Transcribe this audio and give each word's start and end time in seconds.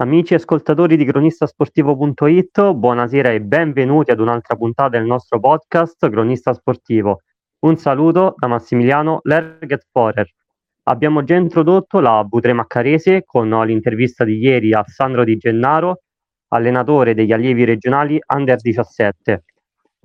Amici 0.00 0.32
ascoltatori 0.32 0.96
di 0.96 1.04
cronistasportivo.it, 1.04 2.72
buonasera 2.72 3.32
e 3.32 3.42
benvenuti 3.42 4.10
ad 4.10 4.20
un'altra 4.20 4.56
puntata 4.56 4.96
del 4.96 5.04
nostro 5.04 5.38
podcast 5.40 6.08
Cronista 6.08 6.54
Sportivo. 6.54 7.20
Un 7.66 7.76
saluto 7.76 8.32
da 8.38 8.46
Massimiliano 8.46 9.20
Lerget 9.24 9.86
Forer. 9.92 10.26
Abbiamo 10.84 11.22
già 11.22 11.34
introdotto 11.34 12.00
la 12.00 12.26
V3 12.26 12.54
Maccarese 12.54 13.24
con 13.26 13.50
l'intervista 13.50 14.24
di 14.24 14.38
ieri 14.38 14.72
a 14.72 14.82
Sandro 14.86 15.22
Di 15.22 15.36
Gennaro, 15.36 16.00
allenatore 16.48 17.12
degli 17.12 17.32
allievi 17.32 17.64
regionali 17.64 18.18
Under 18.34 18.56
17. 18.56 19.44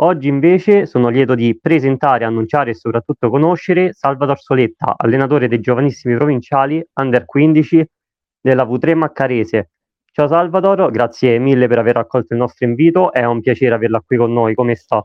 Oggi 0.01 0.27
invece 0.27 0.87
sono 0.87 1.07
lieto 1.07 1.35
di 1.35 1.57
presentare, 1.57 2.25
annunciare 2.25 2.71
e 2.71 2.75
soprattutto 2.75 3.29
conoscere 3.29 3.93
Salvatore 3.93 4.39
Soletta, 4.41 4.95
allenatore 4.97 5.47
dei 5.47 5.61
giovanissimi 5.61 6.17
provinciali 6.17 6.85
Under 6.95 7.23
15 7.23 7.89
della 8.41 8.65
V3 8.65 8.93
Maccarese. 8.93 9.69
Ciao 10.17 10.29
Salvatore, 10.29 10.89
grazie 10.91 11.37
mille 11.39 11.67
per 11.67 11.77
aver 11.77 11.97
accolto 11.97 12.31
il 12.31 12.39
nostro 12.39 12.65
invito, 12.65 13.11
è 13.11 13.25
un 13.25 13.41
piacere 13.41 13.75
averla 13.75 13.99
qui 13.99 14.15
con 14.15 14.31
noi, 14.31 14.55
come 14.55 14.73
sta? 14.75 15.03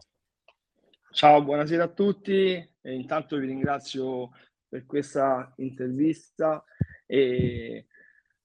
Ciao, 1.10 1.42
buonasera 1.42 1.82
a 1.82 1.88
tutti 1.88 2.52
e 2.80 2.94
intanto 2.94 3.36
vi 3.36 3.46
ringrazio 3.46 4.30
per 4.68 4.86
questa 4.86 5.52
intervista 5.56 6.62
e 7.06 7.86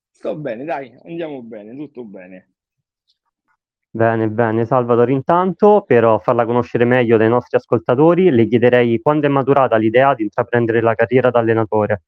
sto 0.09 0.35
bene, 0.37 0.63
dai, 0.63 0.91
andiamo 1.03 1.43
bene, 1.43 1.75
tutto 1.75 2.03
bene. 2.03 2.53
Bene, 3.91 4.27
bene, 4.27 4.65
Salvatore, 4.65 5.11
intanto 5.11 5.83
per 5.85 6.19
farla 6.23 6.45
conoscere 6.45 6.83
meglio 6.83 7.17
dai 7.17 7.29
nostri 7.29 7.57
ascoltatori, 7.57 8.31
le 8.31 8.47
chiederei 8.47 8.99
quando 9.01 9.27
è 9.27 9.29
maturata 9.29 9.77
l'idea 9.77 10.15
di 10.15 10.23
intraprendere 10.23 10.81
la 10.81 10.95
carriera 10.95 11.29
da 11.29 11.37
allenatore. 11.37 12.01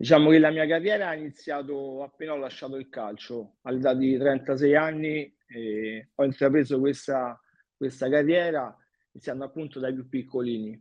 Diciamo 0.00 0.30
che 0.30 0.38
la 0.38 0.52
mia 0.52 0.64
carriera 0.64 1.08
ha 1.08 1.16
iniziato 1.16 2.04
appena 2.04 2.34
ho 2.34 2.36
lasciato 2.36 2.76
il 2.76 2.88
calcio, 2.88 3.56
all'età 3.62 3.94
di 3.94 4.16
36 4.16 4.76
anni, 4.76 5.36
e 5.48 6.10
ho 6.14 6.24
intrapreso 6.24 6.78
questa, 6.78 7.36
questa 7.76 8.08
carriera 8.08 8.72
iniziando 9.10 9.44
appunto 9.44 9.80
dai 9.80 9.92
più 9.94 10.08
piccolini. 10.08 10.80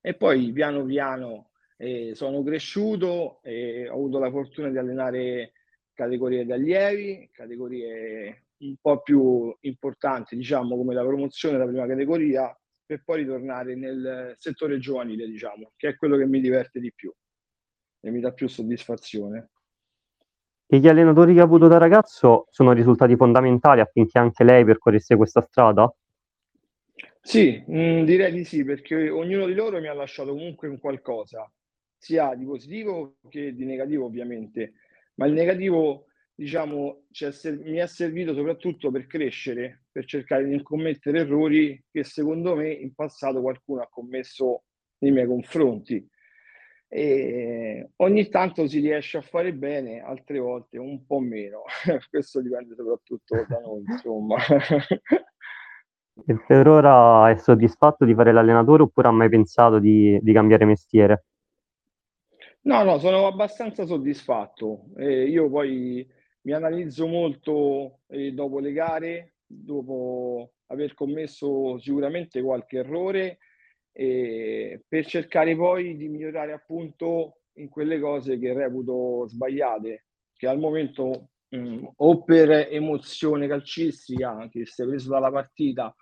E 0.00 0.14
poi 0.14 0.50
piano 0.50 0.84
piano 0.84 1.50
eh, 1.76 2.16
sono 2.16 2.42
cresciuto 2.42 3.40
e 3.44 3.88
ho 3.88 3.92
avuto 3.94 4.18
la 4.18 4.32
fortuna 4.32 4.68
di 4.68 4.78
allenare 4.78 5.52
categorie 5.92 6.44
di 6.44 6.50
allievi, 6.50 7.30
categorie 7.32 8.46
un 8.58 8.74
po' 8.80 9.00
più 9.00 9.56
importanti, 9.60 10.34
diciamo, 10.34 10.76
come 10.76 10.92
la 10.92 11.04
promozione 11.04 11.56
della 11.56 11.70
prima 11.70 11.86
categoria, 11.86 12.52
per 12.84 13.04
poi 13.04 13.18
ritornare 13.18 13.76
nel 13.76 14.34
settore 14.38 14.78
giovanile, 14.78 15.28
diciamo, 15.28 15.70
che 15.76 15.90
è 15.90 15.94
quello 15.94 16.16
che 16.16 16.26
mi 16.26 16.40
diverte 16.40 16.80
di 16.80 16.92
più 16.92 17.14
e 18.00 18.10
mi 18.10 18.20
dà 18.20 18.32
più 18.32 18.48
soddisfazione. 18.48 19.50
E 20.66 20.78
gli 20.78 20.88
allenatori 20.88 21.34
che 21.34 21.40
ha 21.40 21.44
avuto 21.44 21.68
da 21.68 21.78
ragazzo 21.78 22.46
sono 22.50 22.72
risultati 22.72 23.14
fondamentali 23.16 23.80
affinché 23.80 24.18
anche 24.18 24.42
lei 24.42 24.64
percorresse 24.64 25.16
questa 25.16 25.40
strada? 25.40 25.92
Sì, 27.20 27.62
mh, 27.66 27.78
mm, 27.78 28.04
direi 28.04 28.32
di 28.32 28.44
sì, 28.44 28.64
perché 28.64 29.10
ognuno 29.10 29.46
di 29.46 29.54
loro 29.54 29.80
mi 29.80 29.88
ha 29.88 29.94
lasciato 29.94 30.30
comunque 30.30 30.68
un 30.68 30.78
qualcosa, 30.78 31.50
sia 31.96 32.34
di 32.34 32.44
positivo 32.44 33.16
che 33.28 33.54
di 33.54 33.64
negativo 33.64 34.06
ovviamente, 34.06 34.74
ma 35.14 35.26
il 35.26 35.32
negativo 35.32 36.06
diciamo, 36.36 37.04
mi 37.64 37.78
è 37.78 37.86
servito 37.86 38.34
soprattutto 38.34 38.90
per 38.90 39.06
crescere, 39.06 39.84
per 39.90 40.04
cercare 40.04 40.44
di 40.44 40.50
non 40.50 40.62
commettere 40.62 41.20
errori 41.20 41.82
che 41.90 42.04
secondo 42.04 42.54
me 42.54 42.70
in 42.70 42.94
passato 42.94 43.40
qualcuno 43.40 43.80
ha 43.80 43.88
commesso 43.88 44.64
nei 44.98 45.12
miei 45.12 45.26
confronti. 45.26 46.06
E 46.88 47.90
ogni 47.96 48.28
tanto 48.28 48.66
si 48.68 48.80
riesce 48.80 49.18
a 49.18 49.22
fare 49.22 49.52
bene, 49.52 50.00
altre 50.00 50.38
volte 50.38 50.78
un 50.78 51.04
po' 51.04 51.18
meno. 51.18 51.62
Questo 52.10 52.40
dipende 52.40 52.74
soprattutto 52.74 53.44
da 53.48 53.58
noi, 53.60 53.82
insomma. 53.86 54.36
E 56.24 56.34
per 56.46 56.66
ora 56.66 57.30
è 57.30 57.36
soddisfatto 57.36 58.06
di 58.06 58.14
fare 58.14 58.32
l'allenatore 58.32 58.84
oppure 58.84 59.08
ha 59.08 59.10
mai 59.10 59.28
pensato 59.28 59.78
di, 59.78 60.18
di 60.22 60.32
cambiare 60.32 60.64
mestiere? 60.64 61.26
No, 62.62 62.82
no, 62.82 62.98
sono 62.98 63.26
abbastanza 63.26 63.84
soddisfatto. 63.84 64.86
Eh, 64.96 65.28
io 65.28 65.50
poi 65.50 66.08
mi 66.42 66.52
analizzo 66.52 67.06
molto 67.06 68.00
eh, 68.08 68.32
dopo 68.32 68.60
le 68.60 68.72
gare, 68.72 69.34
dopo 69.44 70.52
aver 70.68 70.94
commesso 70.94 71.78
sicuramente 71.78 72.42
qualche 72.42 72.78
errore, 72.78 73.38
eh, 73.98 74.84
per 74.86 75.06
cercare 75.06 75.56
poi 75.56 75.96
di 75.96 76.08
migliorare 76.08 76.52
appunto 76.52 77.38
in 77.54 77.70
quelle 77.70 77.98
cose 77.98 78.38
che 78.38 78.52
reputo 78.52 79.26
sbagliate, 79.26 80.04
che 80.36 80.46
al 80.46 80.58
momento 80.58 81.30
mh, 81.48 81.58
mm, 81.58 81.84
o 81.96 82.22
per 82.22 82.50
emozione 82.70 83.48
calcistica 83.48 84.48
che 84.50 84.66
si 84.66 84.82
è 84.82 84.86
preso 84.86 85.08
dalla 85.08 85.30
partita 85.30 85.94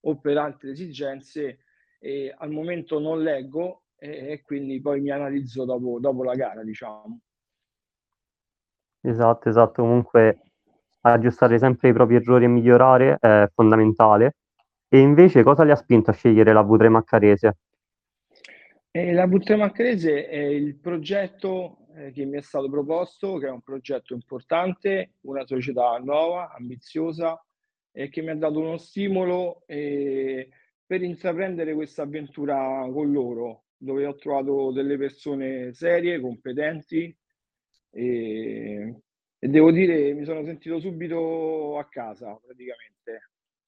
o 0.00 0.18
per 0.18 0.38
altre 0.38 0.72
esigenze, 0.72 1.60
eh, 2.00 2.34
al 2.36 2.50
momento 2.50 2.98
non 2.98 3.22
leggo 3.22 3.82
e 3.98 4.42
quindi 4.44 4.80
poi 4.80 5.00
mi 5.00 5.10
analizzo 5.10 5.64
dopo, 5.64 5.98
dopo 6.00 6.22
la 6.24 6.34
gara, 6.34 6.62
diciamo. 6.62 7.20
Esatto, 9.00 9.48
esatto. 9.48 9.82
Comunque 9.82 10.40
aggiustare 11.00 11.58
sempre 11.58 11.90
i 11.90 11.92
propri 11.92 12.16
errori 12.16 12.44
e 12.44 12.48
migliorare 12.48 13.16
è 13.20 13.48
fondamentale. 13.54 14.32
E 14.88 14.98
invece 14.98 15.42
cosa 15.42 15.64
le 15.64 15.72
ha 15.72 15.76
spinto 15.76 16.10
a 16.10 16.14
scegliere 16.14 16.52
la 16.52 16.62
V3 16.62 16.88
Maccarese? 16.88 17.56
Eh, 18.92 19.12
la 19.12 19.26
V3 19.26 19.56
Maccarese 19.56 20.28
è 20.28 20.38
il 20.38 20.76
progetto 20.76 21.88
eh, 21.96 22.12
che 22.12 22.24
mi 22.24 22.38
è 22.38 22.40
stato 22.40 22.70
proposto, 22.70 23.38
che 23.38 23.48
è 23.48 23.50
un 23.50 23.62
progetto 23.62 24.14
importante, 24.14 25.14
una 25.22 25.44
società 25.44 25.98
nuova, 25.98 26.54
ambiziosa 26.54 27.42
e 27.90 28.08
che 28.08 28.22
mi 28.22 28.30
ha 28.30 28.36
dato 28.36 28.60
uno 28.60 28.76
stimolo 28.76 29.64
eh, 29.66 30.48
per 30.86 31.02
intraprendere 31.02 31.74
questa 31.74 32.02
avventura 32.02 32.86
con 32.92 33.10
loro, 33.10 33.64
dove 33.76 34.06
ho 34.06 34.14
trovato 34.14 34.70
delle 34.70 34.96
persone 34.96 35.72
serie, 35.72 36.20
competenti, 36.20 37.14
e, 37.90 39.00
e 39.38 39.48
devo 39.48 39.72
dire 39.72 40.12
mi 40.12 40.24
sono 40.24 40.44
sentito 40.44 40.78
subito 40.78 41.78
a 41.78 41.88
casa 41.88 42.38
praticamente 42.42 42.95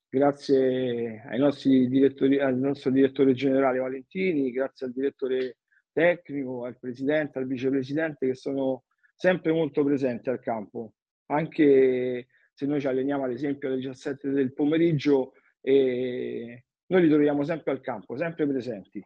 grazie 0.08 1.22
ai 1.26 1.38
nostri 1.38 1.88
direttori, 1.88 2.38
al 2.38 2.56
nostro 2.56 2.90
direttore 2.90 3.34
generale 3.34 3.78
Valentini, 3.78 4.50
grazie 4.50 4.86
al 4.86 4.92
direttore 4.92 5.58
tecnico, 5.92 6.64
al 6.64 6.78
presidente, 6.78 7.38
al 7.38 7.46
vicepresidente 7.46 8.26
che 8.26 8.34
sono 8.34 8.84
sempre 9.14 9.52
molto 9.52 9.84
presenti 9.84 10.30
al 10.30 10.40
campo, 10.40 10.94
anche 11.26 12.28
se 12.54 12.66
noi 12.66 12.80
ci 12.80 12.86
alleniamo 12.86 13.24
ad 13.24 13.32
esempio 13.32 13.68
alle 13.68 13.78
17 13.78 14.30
del 14.30 14.52
pomeriggio 14.52 15.32
e 15.60 16.64
noi 16.86 17.02
li 17.02 17.08
troviamo 17.08 17.44
sempre 17.44 17.72
al 17.72 17.80
campo, 17.80 18.16
sempre 18.16 18.46
presenti. 18.46 19.04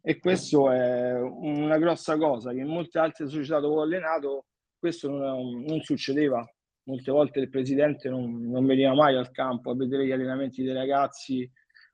E 0.00 0.18
questo 0.18 0.70
è 0.70 1.20
una 1.20 1.76
grossa 1.78 2.16
cosa 2.16 2.52
che 2.52 2.60
in 2.60 2.68
molte 2.68 2.98
altre 2.98 3.28
società 3.28 3.60
dove 3.60 3.80
ho 3.80 3.82
allenato 3.82 4.46
questo 4.78 5.10
non, 5.10 5.62
non 5.62 5.80
succedeva. 5.80 6.46
Molte 6.88 7.10
volte 7.10 7.40
il 7.40 7.50
presidente 7.50 8.08
non, 8.08 8.48
non, 8.48 8.64
veniva 8.64 8.94
mai 8.94 9.14
al 9.14 9.30
campo 9.30 9.70
a 9.70 9.76
vedere 9.76 10.06
gli 10.06 10.10
allenamenti 10.10 10.62
dei 10.62 10.72
ragazzi 10.72 11.48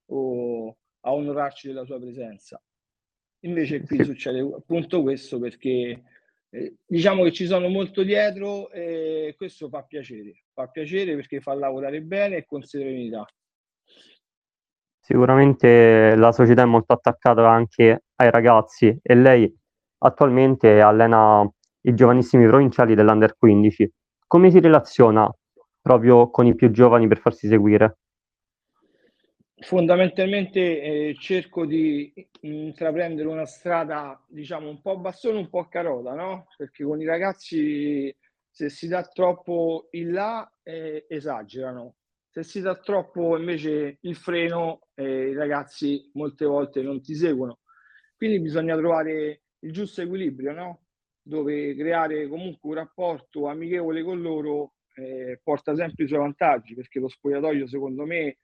o 0.06 0.68
a 1.00 1.12
onorarci 1.12 1.66
della 1.66 1.84
sua 1.84 1.98
presenza. 1.98 2.62
Invece 3.40 3.82
qui 3.82 4.04
succede 4.04 4.38
appunto 4.40 5.02
questo 5.02 5.40
perché 5.40 6.02
eh, 6.48 6.76
diciamo 6.86 7.24
che 7.24 7.32
ci 7.32 7.46
sono 7.46 7.68
molto 7.68 8.04
dietro 8.04 8.70
e 8.70 9.34
questo 9.36 9.68
fa 9.68 9.82
piacere, 9.82 10.44
fa 10.52 10.68
piacere 10.68 11.16
perché 11.16 11.40
fa 11.40 11.54
lavorare 11.54 12.00
bene 12.00 12.36
e 12.36 12.44
con 12.46 12.62
serenità. 12.62 13.26
Sicuramente 15.00 16.14
la 16.14 16.30
società 16.30 16.62
è 16.62 16.66
molto 16.66 16.92
attaccata 16.92 17.50
anche 17.50 18.04
ai 18.14 18.30
ragazzi 18.30 18.96
e 19.02 19.14
lei 19.16 19.52
attualmente 19.98 20.80
allena 20.80 21.46
i 21.82 21.94
giovanissimi 21.94 22.46
provinciali 22.46 22.94
dell'Under 22.94 23.36
15. 23.36 23.92
Come 24.26 24.50
si 24.50 24.60
relaziona 24.60 25.30
proprio 25.80 26.30
con 26.30 26.46
i 26.46 26.54
più 26.54 26.70
giovani 26.70 27.06
per 27.06 27.18
farsi 27.18 27.46
seguire? 27.46 27.98
Fondamentalmente 29.60 30.60
eh, 30.60 31.16
cerco 31.18 31.64
di 31.64 32.12
intraprendere 32.40 33.28
una 33.28 33.46
strada, 33.46 34.20
diciamo, 34.26 34.68
un 34.68 34.80
po' 34.80 34.98
bastone, 34.98 35.38
un 35.38 35.48
po' 35.48 35.68
carota, 35.68 36.14
no? 36.14 36.48
Perché 36.56 36.84
con 36.84 37.00
i 37.00 37.04
ragazzi 37.04 38.14
se 38.50 38.68
si 38.68 38.88
dà 38.88 39.02
troppo 39.04 39.88
in 39.92 40.12
là 40.12 40.50
eh, 40.62 41.06
esagerano 41.08 41.94
se 42.34 42.42
si 42.42 42.60
dà 42.60 42.74
troppo 42.74 43.38
invece 43.38 43.98
il 44.00 44.16
freno, 44.16 44.88
eh, 44.94 45.28
i 45.28 45.34
ragazzi 45.34 46.10
molte 46.14 46.44
volte 46.44 46.82
non 46.82 47.00
ti 47.00 47.14
seguono. 47.14 47.60
Quindi 48.16 48.40
bisogna 48.40 48.76
trovare 48.76 49.42
il 49.60 49.72
giusto 49.72 50.02
equilibrio, 50.02 50.52
no? 50.52 50.83
Dove 51.26 51.74
creare 51.74 52.28
comunque 52.28 52.68
un 52.68 52.74
rapporto 52.74 53.46
amichevole 53.46 54.02
con 54.02 54.20
loro 54.20 54.74
eh, 54.96 55.40
porta 55.42 55.74
sempre 55.74 56.04
i 56.04 56.06
suoi 56.06 56.20
vantaggi, 56.20 56.74
perché 56.74 57.00
lo 57.00 57.08
spogliatoio 57.08 57.66
secondo 57.66 58.04
me 58.04 58.38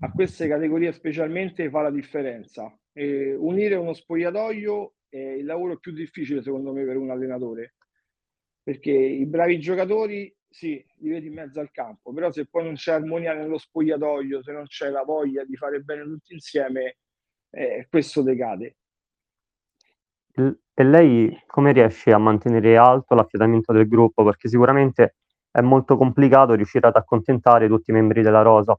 a 0.00 0.12
queste 0.12 0.46
categorie 0.46 0.92
specialmente 0.92 1.70
fa 1.70 1.80
la 1.80 1.90
differenza. 1.90 2.78
Eh, 2.92 3.34
unire 3.34 3.74
uno 3.76 3.94
spogliatoio 3.94 4.94
è 5.08 5.16
il 5.16 5.46
lavoro 5.46 5.78
più 5.78 5.92
difficile 5.92 6.42
secondo 6.42 6.72
me 6.72 6.84
per 6.84 6.96
un 6.96 7.10
allenatore, 7.10 7.76
perché 8.62 8.92
i 8.92 9.24
bravi 9.26 9.58
giocatori 9.58 10.32
sì, 10.48 10.84
li 10.98 11.10
vedi 11.10 11.26
in 11.28 11.34
mezzo 11.34 11.60
al 11.60 11.70
campo, 11.70 12.12
però 12.12 12.30
se 12.30 12.46
poi 12.46 12.64
non 12.64 12.74
c'è 12.74 12.92
armonia 12.92 13.34
nello 13.34 13.58
spogliatoio, 13.58 14.42
se 14.42 14.52
non 14.52 14.66
c'è 14.66 14.90
la 14.90 15.02
voglia 15.02 15.44
di 15.44 15.56
fare 15.56 15.80
bene 15.80 16.02
tutti 16.04 16.34
insieme, 16.34 16.98
eh, 17.50 17.86
questo 17.88 18.22
decade. 18.22 18.76
E 20.38 20.84
lei 20.84 21.42
come 21.46 21.72
riesce 21.72 22.12
a 22.12 22.18
mantenere 22.18 22.76
alto 22.76 23.14
l'affiatamento 23.14 23.72
del 23.72 23.88
gruppo? 23.88 24.22
Perché 24.24 24.48
sicuramente 24.48 25.16
è 25.50 25.62
molto 25.62 25.96
complicato 25.96 26.52
riuscire 26.52 26.86
ad 26.86 26.96
accontentare 26.96 27.66
tutti 27.66 27.90
i 27.90 27.94
membri 27.94 28.20
della 28.20 28.42
rosa. 28.42 28.78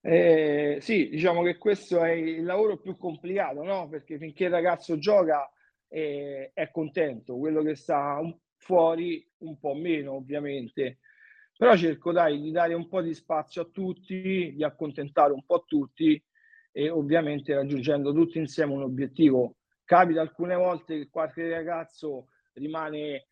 Eh, 0.00 0.78
sì, 0.80 1.10
diciamo 1.10 1.42
che 1.42 1.58
questo 1.58 2.02
è 2.02 2.12
il 2.12 2.44
lavoro 2.44 2.78
più 2.78 2.96
complicato, 2.96 3.62
no? 3.62 3.88
Perché 3.88 4.16
finché 4.16 4.44
il 4.44 4.50
ragazzo 4.50 4.96
gioca 4.96 5.50
eh, 5.88 6.52
è 6.54 6.70
contento, 6.70 7.36
quello 7.36 7.62
che 7.62 7.74
sta 7.74 8.18
fuori 8.56 9.22
un 9.38 9.58
po' 9.58 9.74
meno, 9.74 10.14
ovviamente. 10.14 11.00
Però 11.54 11.76
cerco 11.76 12.12
dai, 12.12 12.40
di 12.40 12.50
dare 12.50 12.72
un 12.72 12.88
po' 12.88 13.02
di 13.02 13.12
spazio 13.12 13.62
a 13.62 13.68
tutti, 13.70 14.54
di 14.54 14.64
accontentare 14.64 15.32
un 15.32 15.44
po' 15.44 15.64
tutti 15.66 16.22
e 16.72 16.88
ovviamente 16.88 17.54
raggiungendo 17.54 18.14
tutti 18.14 18.38
insieme 18.38 18.72
un 18.72 18.82
obiettivo. 18.82 19.56
Capita 19.88 20.20
alcune 20.20 20.54
volte 20.54 20.98
che 20.98 21.08
qualche 21.08 21.48
ragazzo 21.48 22.28
rimane 22.52 23.28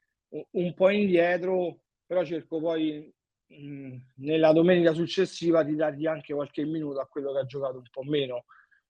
un 0.52 0.72
po' 0.72 0.88
indietro, 0.88 1.80
però 2.06 2.24
cerco 2.24 2.60
poi 2.60 3.12
mh, 3.48 3.96
nella 4.20 4.52
domenica 4.52 4.94
successiva 4.94 5.62
di 5.62 5.76
dargli 5.76 6.06
anche 6.06 6.32
qualche 6.32 6.64
minuto 6.64 6.98
a 6.98 7.06
quello 7.08 7.34
che 7.34 7.40
ha 7.40 7.44
giocato 7.44 7.76
un 7.76 7.88
po' 7.90 8.04
meno, 8.04 8.46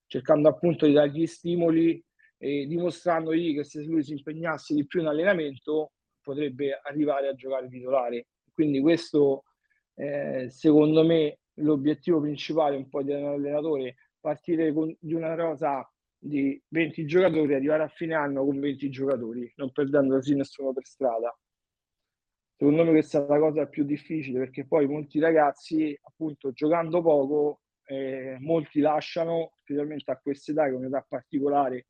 cercando 0.06 0.48
appunto 0.48 0.86
di 0.86 0.92
dargli 0.92 1.26
stimoli 1.26 2.00
e 2.38 2.66
dimostrandogli 2.68 3.56
che 3.56 3.64
se 3.64 3.82
lui 3.82 4.04
si 4.04 4.12
impegnasse 4.12 4.72
di 4.72 4.86
più 4.86 5.00
in 5.00 5.08
allenamento 5.08 5.90
potrebbe 6.22 6.78
arrivare 6.84 7.26
a 7.26 7.34
giocare 7.34 7.68
titolare. 7.68 8.28
Quindi 8.52 8.80
questo 8.80 9.42
eh, 9.94 10.46
secondo 10.50 11.04
me 11.04 11.40
l'obiettivo 11.54 12.20
principale 12.20 12.76
un 12.76 12.88
po' 12.88 13.02
di 13.02 13.10
un 13.10 13.24
allenatore 13.24 13.96
partire 14.20 14.72
con, 14.72 14.96
di 15.00 15.14
una 15.14 15.34
rosa 15.34 15.84
di 16.26 16.60
20 16.68 17.06
giocatori 17.06 17.54
arrivare 17.54 17.84
a 17.84 17.88
fine 17.88 18.14
anno 18.14 18.44
con 18.44 18.58
20 18.58 18.90
giocatori 18.90 19.52
non 19.56 19.72
perdendo 19.72 20.14
così 20.16 20.34
nessuno 20.34 20.72
per 20.72 20.84
strada. 20.84 21.36
Secondo 22.56 22.84
me 22.84 22.90
questa 22.90 23.22
è 23.22 23.28
la 23.28 23.38
cosa 23.38 23.66
più 23.66 23.84
difficile 23.84 24.38
perché 24.38 24.66
poi 24.66 24.86
molti 24.86 25.18
ragazzi 25.18 25.98
appunto 26.02 26.52
giocando 26.52 27.02
poco 27.02 27.60
eh, 27.84 28.36
molti 28.40 28.80
lasciano 28.80 29.52
specialmente 29.62 30.10
a 30.10 30.18
questa 30.18 30.52
età 30.52 30.64
che 30.64 30.70
è 30.70 30.74
un'età 30.74 31.04
particolare 31.06 31.86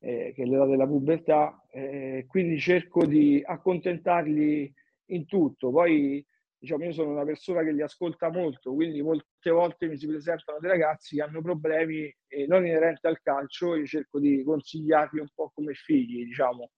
eh, 0.00 0.32
che 0.34 0.42
è 0.42 0.46
l'età 0.46 0.66
della 0.66 0.86
pubertà 0.86 1.64
eh, 1.70 2.24
quindi 2.28 2.58
cerco 2.58 3.06
di 3.06 3.40
accontentarli 3.44 4.74
in 5.06 5.26
tutto. 5.26 5.70
Poi 5.70 6.24
diciamo 6.58 6.84
io 6.84 6.92
sono 6.92 7.10
una 7.10 7.24
persona 7.24 7.62
che 7.62 7.72
li 7.72 7.82
ascolta 7.82 8.30
molto 8.30 8.74
quindi 8.74 9.00
molte 9.42 9.50
volte 9.50 9.88
mi 9.88 9.96
si 9.96 10.06
presentano 10.06 10.58
dei 10.60 10.70
ragazzi 10.70 11.16
che 11.16 11.22
hanno 11.22 11.42
problemi 11.42 12.14
eh, 12.28 12.46
non 12.46 12.64
inerenti 12.66 13.06
al 13.06 13.20
calcio 13.20 13.74
e 13.74 13.86
cerco 13.86 14.20
di 14.20 14.44
consigliarli 14.44 15.20
un 15.20 15.28
po' 15.34 15.50
come 15.54 15.74
figli 15.74 16.24
diciamo 16.24 16.70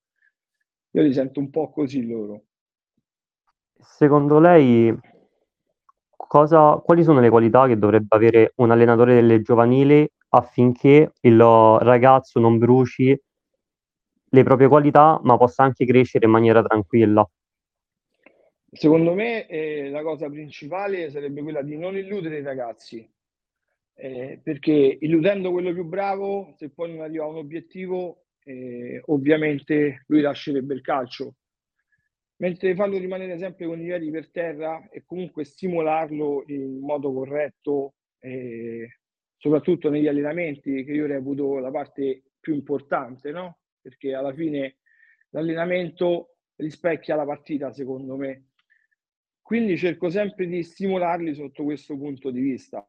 io 0.93 1.02
li 1.02 1.12
sento 1.12 1.40
un 1.40 1.50
po' 1.50 1.70
così 1.70 2.06
loro 2.06 2.44
Secondo 3.76 4.38
lei, 4.38 4.96
cosa, 6.16 6.81
quali 6.82 7.02
sono 7.02 7.20
le 7.20 7.28
qualità 7.28 7.66
che 7.66 7.76
dovrebbe 7.76 8.16
avere 8.16 8.52
un 8.56 8.70
allenatore 8.70 9.14
delle 9.14 9.43
giovanili 9.43 10.08
affinché 10.31 11.12
il 11.20 11.38
ragazzo 11.38 12.40
non 12.40 12.56
bruci 12.56 13.20
le 14.26 14.43
proprie 14.43 14.69
qualità, 14.69 15.20
ma 15.22 15.37
possa 15.37 15.64
anche 15.64 15.84
crescere 15.84 16.25
in 16.25 16.31
maniera 16.31 16.62
tranquilla? 16.62 17.28
Secondo 18.75 19.15
me 19.15 19.47
eh, 19.47 19.88
la 19.88 20.03
cosa 20.03 20.29
principale 20.29 21.09
sarebbe 21.11 21.43
quella 21.43 21.62
di 21.62 21.79
non 21.79 21.97
illudere 21.97 22.38
i 22.38 22.43
ragazzi, 22.43 23.09
eh, 23.94 24.41
perché 24.43 24.99
illudendo 25.00 25.53
quello 25.53 25.73
più 25.73 25.85
bravo, 25.85 26.55
se 26.56 26.71
poi 26.71 26.93
non 26.93 27.03
arriva 27.03 27.25
a 27.25 27.29
un 27.29 27.37
obiettivo, 27.37 28.25
eh, 28.43 29.00
ovviamente 29.06 30.03
lui 30.09 30.21
lascerebbe 30.21 30.75
il 30.75 30.81
calcio 30.81 31.37
mentre 32.37 32.75
farlo 32.75 32.99
rimanere 32.99 33.38
sempre 33.38 33.67
con 33.67 33.81
i 33.81 33.85
piedi 33.85 34.11
per 34.11 34.31
terra 34.31 34.88
e 34.91 35.05
comunque 35.05 35.44
stimolarlo 35.44 36.44
in 36.49 36.79
modo 36.81 37.12
corretto, 37.12 37.94
eh, 38.19 38.99
soprattutto 39.37 39.88
negli 39.88 40.09
allenamenti, 40.09 40.85
che 40.85 40.93
io 40.93 41.06
reputo 41.06 41.59
la 41.59 41.71
parte 41.71 42.25
più 42.41 42.55
importante, 42.55 43.31
no? 43.31 43.59
Perché 43.81 44.15
alla 44.15 44.32
fine 44.32 44.79
l'allenamento 45.31 46.37
rispecchia 46.56 47.15
la 47.15 47.25
partita, 47.25 47.73
secondo 47.73 48.17
me. 48.17 48.49
Quindi 49.44 49.76
cerco 49.76 50.08
sempre 50.08 50.46
di 50.46 50.62
stimolarli 50.62 51.35
sotto 51.35 51.64
questo 51.64 51.99
punto 51.99 52.31
di 52.31 52.41
vista. 52.41 52.82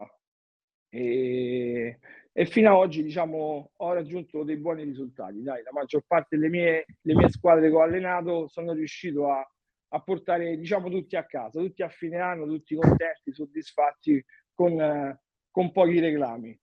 E, 0.88 2.00
e 2.32 2.46
fino 2.46 2.70
ad 2.70 2.76
oggi, 2.78 3.04
diciamo, 3.04 3.72
ho 3.76 3.94
raggiunto 3.94 4.42
dei 4.46 4.56
buoni 4.56 4.86
risultati. 4.86 5.44
Dai, 5.44 5.62
la 5.64 5.74
maggior 5.74 6.04
parte 6.08 6.38
delle 6.38 6.48
mie, 6.48 6.86
mie 7.02 7.30
squadre 7.30 7.68
che 7.68 7.76
ho 7.76 7.82
allenato 7.82 8.48
sono 8.48 8.72
riuscito 8.72 9.30
a, 9.30 9.46
a, 9.90 10.00
portare, 10.00 10.56
diciamo, 10.56 10.90
tutti 10.90 11.18
a 11.18 11.26
casa, 11.26 11.60
tutti 11.60 11.84
a 11.84 11.90
fine 11.90 12.20
anno, 12.20 12.46
tutti 12.46 12.74
contenti, 12.74 13.34
soddisfatti, 13.34 14.24
con, 14.54 15.20
con 15.52 15.72
pochi 15.74 16.00
reclami. 16.00 16.58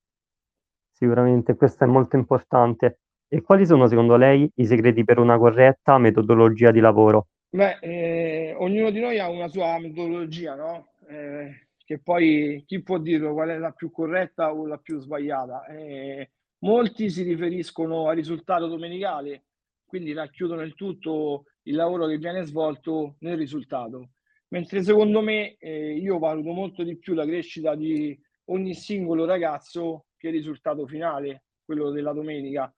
Sicuramente, 0.90 1.54
questo 1.54 1.84
è 1.84 1.86
molto 1.86 2.16
importante. 2.16 3.00
E 3.28 3.42
quali 3.42 3.66
sono 3.66 3.86
secondo 3.88 4.16
lei 4.16 4.50
i 4.54 4.64
segreti 4.64 5.04
per 5.04 5.18
una 5.18 5.36
corretta 5.36 5.98
metodologia 5.98 6.70
di 6.70 6.80
lavoro? 6.80 7.26
Beh, 7.54 7.78
eh, 7.80 8.54
ognuno 8.56 8.90
di 8.90 8.98
noi 8.98 9.18
ha 9.18 9.28
una 9.28 9.46
sua 9.46 9.78
metodologia, 9.78 10.54
no? 10.54 10.94
Eh, 11.06 11.68
che 11.84 11.98
poi 12.00 12.64
chi 12.66 12.82
può 12.82 12.96
dire 12.96 13.30
qual 13.30 13.50
è 13.50 13.58
la 13.58 13.72
più 13.72 13.90
corretta 13.90 14.54
o 14.54 14.66
la 14.66 14.78
più 14.78 14.98
sbagliata. 14.98 15.66
Eh, 15.66 16.30
molti 16.60 17.10
si 17.10 17.22
riferiscono 17.22 18.08
al 18.08 18.16
risultato 18.16 18.68
domenicale, 18.68 19.44
quindi 19.84 20.14
racchiudono 20.14 20.62
il 20.62 20.74
tutto 20.74 21.44
il 21.64 21.74
lavoro 21.74 22.06
che 22.06 22.16
viene 22.16 22.42
svolto 22.46 23.16
nel 23.18 23.36
risultato. 23.36 24.12
Mentre 24.48 24.82
secondo 24.82 25.20
me 25.20 25.56
eh, 25.58 25.92
io 25.96 26.18
valuto 26.18 26.52
molto 26.52 26.82
di 26.82 26.96
più 26.96 27.12
la 27.12 27.26
crescita 27.26 27.74
di 27.74 28.18
ogni 28.46 28.72
singolo 28.72 29.26
ragazzo 29.26 30.06
che 30.16 30.28
il 30.28 30.34
risultato 30.34 30.86
finale, 30.86 31.44
quello 31.66 31.90
della 31.90 32.14
domenica, 32.14 32.72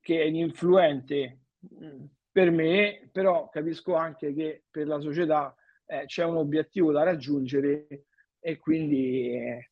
che 0.00 0.22
è 0.22 0.24
ininfluente 0.24 1.40
mm, 1.74 2.04
per 2.36 2.50
me, 2.50 3.08
però 3.12 3.48
capisco 3.48 3.94
anche 3.94 4.34
che 4.34 4.64
per 4.70 4.86
la 4.86 5.00
società 5.00 5.56
eh, 5.86 6.04
c'è 6.04 6.22
un 6.22 6.36
obiettivo 6.36 6.92
da 6.92 7.02
raggiungere 7.02 8.08
e 8.38 8.58
quindi 8.58 9.30
eh, 9.30 9.70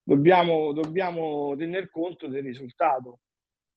dobbiamo, 0.00 0.72
dobbiamo 0.72 1.56
tener 1.56 1.90
conto 1.90 2.28
del 2.28 2.44
risultato. 2.44 3.22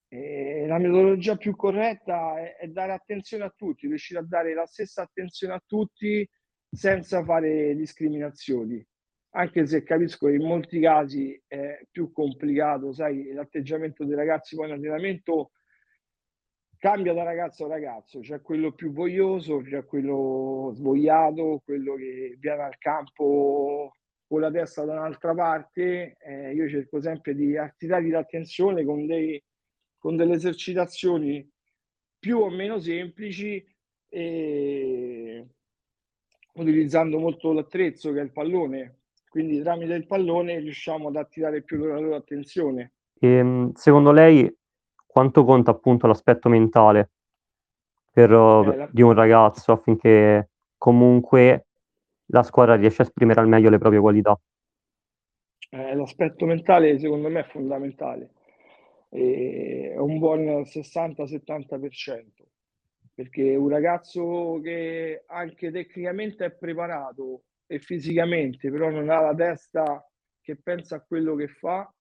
E 0.07 0.65
la 0.67 0.77
metodologia 0.77 1.37
più 1.37 1.55
corretta 1.55 2.39
è, 2.39 2.57
è, 2.57 2.67
dare 2.67 2.91
attenzione 2.91 3.45
a 3.45 3.53
tutti, 3.57 3.87
riuscire 3.87 4.19
a 4.19 4.27
dare 4.27 4.53
la 4.53 4.67
stessa 4.67 5.01
attenzione 5.01 5.55
a 5.55 5.63
tutti 5.65 6.29
senza 6.69 7.23
fare 7.23 7.75
discriminazioni. 7.75 8.85
Anche 9.31 9.65
se 9.65 9.81
capisco 9.81 10.27
che 10.27 10.35
in 10.35 10.45
molti 10.45 10.79
casi 10.79 11.41
è 11.47 11.79
più 11.89 12.11
complicato, 12.11 12.93
sai, 12.93 13.33
l'atteggiamento 13.33 14.05
dei 14.05 14.15
ragazzi 14.15 14.55
poi 14.55 14.67
in 14.67 14.73
allenamento 14.73 15.49
cambia 16.83 17.13
da 17.13 17.23
ragazzo 17.23 17.63
a 17.63 17.69
ragazzo, 17.69 18.19
c'è 18.19 18.41
quello 18.41 18.73
più 18.73 18.91
voglioso, 18.91 19.61
c'è 19.61 19.85
quello 19.85 20.73
svogliato, 20.73 21.61
quello 21.63 21.95
che 21.95 22.35
viene 22.37 22.61
al 22.61 22.77
campo 22.77 23.93
con 24.27 24.41
la 24.41 24.51
testa 24.51 24.83
da 24.83 24.91
un'altra 24.91 25.33
parte, 25.33 26.17
eh, 26.19 26.53
io 26.53 26.67
cerco 26.67 26.99
sempre 26.99 27.35
di 27.35 27.55
attirargli 27.55 28.09
l'attenzione 28.09 28.83
con, 28.83 29.05
dei, 29.05 29.41
con 29.97 30.17
delle 30.17 30.33
esercitazioni 30.33 31.49
più 32.19 32.39
o 32.39 32.49
meno 32.49 32.77
semplici 32.79 33.65
e 34.09 35.47
utilizzando 36.55 37.17
molto 37.17 37.53
l'attrezzo 37.53 38.11
che 38.11 38.19
è 38.19 38.23
il 38.23 38.33
pallone. 38.33 39.03
Quindi 39.29 39.61
tramite 39.61 39.93
il 39.93 40.05
pallone 40.05 40.59
riusciamo 40.59 41.07
ad 41.07 41.15
attirare 41.15 41.63
più 41.63 41.77
la 41.85 41.97
loro 41.97 42.17
attenzione. 42.17 42.91
E, 43.17 43.27
ehm, 43.29 43.71
secondo 43.71 44.11
lei 44.11 44.53
quanto 45.13 45.45
conta 45.45 45.69
appunto 45.69 46.07
l'aspetto 46.07 46.49
mentale 46.49 47.11
per, 48.11 48.31
eh, 48.31 48.75
la... 48.77 48.89
di 48.91 49.03
un 49.03 49.13
ragazzo 49.13 49.71
affinché 49.71 50.49
comunque 50.75 51.67
la 52.31 52.41
squadra 52.41 52.73
riesce 52.73 53.03
a 53.03 53.05
esprimere 53.05 53.39
al 53.39 53.47
meglio 53.47 53.69
le 53.69 53.77
proprie 53.77 53.99
qualità. 53.99 54.35
Eh, 55.69 55.95
l'aspetto 55.95 56.45
mentale 56.47 56.97
secondo 56.97 57.29
me 57.29 57.41
è 57.41 57.43
fondamentale, 57.43 58.31
è 59.09 59.95
un 59.97 60.17
buon 60.17 60.63
60-70%, 60.63 62.23
perché 63.13 63.55
un 63.55 63.69
ragazzo 63.69 64.59
che 64.63 65.25
anche 65.27 65.71
tecnicamente 65.71 66.45
è 66.45 66.51
preparato 66.51 67.43
e 67.67 67.77
fisicamente, 67.77 68.71
però 68.71 68.89
non 68.89 69.09
ha 69.09 69.21
la 69.21 69.35
testa 69.35 70.07
che 70.41 70.55
pensa 70.55 70.95
a 70.95 71.01
quello 71.01 71.35
che 71.35 71.47
fa, 71.47 71.91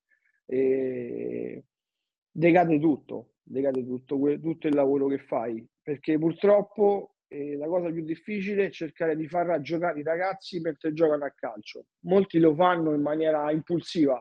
eh, 0.47 1.63
decade 2.33 2.81
tutto, 2.81 3.35
decade 3.43 3.85
tutto, 3.85 4.19
tutto 4.41 4.67
il 4.67 4.75
lavoro 4.75 5.07
che 5.07 5.19
fai, 5.19 5.65
perché 5.83 6.19
purtroppo 6.19 7.17
eh, 7.29 7.57
la 7.57 7.67
cosa 7.67 7.91
più 7.91 8.03
difficile 8.05 8.67
è 8.67 8.71
cercare 8.71 9.15
di 9.17 9.29
far 9.29 9.47
ragionare 9.47 10.01
i 10.01 10.03
ragazzi 10.03 10.61
mentre 10.61 10.93
giocano 10.93 11.25
a 11.25 11.31
calcio. 11.31 11.87
Molti 12.01 12.39
lo 12.39 12.55
fanno 12.55 12.95
in 12.95 13.03
maniera 13.03 13.51
impulsiva, 13.51 14.19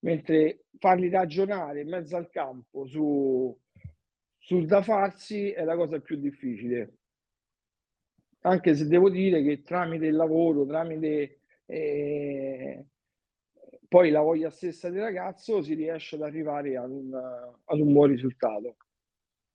mentre 0.00 0.66
farli 0.78 1.08
ragionare 1.08 1.80
in 1.80 1.88
mezzo 1.88 2.16
al 2.16 2.30
campo 2.30 2.86
su, 2.86 3.56
sul 4.38 4.66
da 4.66 4.82
farsi 4.82 5.50
è 5.50 5.64
la 5.64 5.76
cosa 5.76 6.00
più 6.00 6.16
difficile. 6.16 6.98
Anche 8.40 8.76
se 8.76 8.86
devo 8.86 9.10
dire 9.10 9.42
che 9.42 9.62
tramite 9.62 10.06
il 10.06 10.14
lavoro, 10.14 10.64
tramite 10.64 11.40
eh, 11.66 12.84
poi 13.88 14.10
la 14.10 14.20
voglia 14.20 14.50
stessa 14.50 14.90
del 14.90 15.02
ragazzo 15.02 15.62
si 15.62 15.74
riesce 15.74 16.16
ad 16.16 16.22
arrivare 16.22 16.76
ad 16.76 16.90
un, 16.90 17.14
ad 17.14 17.78
un 17.80 17.92
buon 17.92 18.08
risultato 18.08 18.76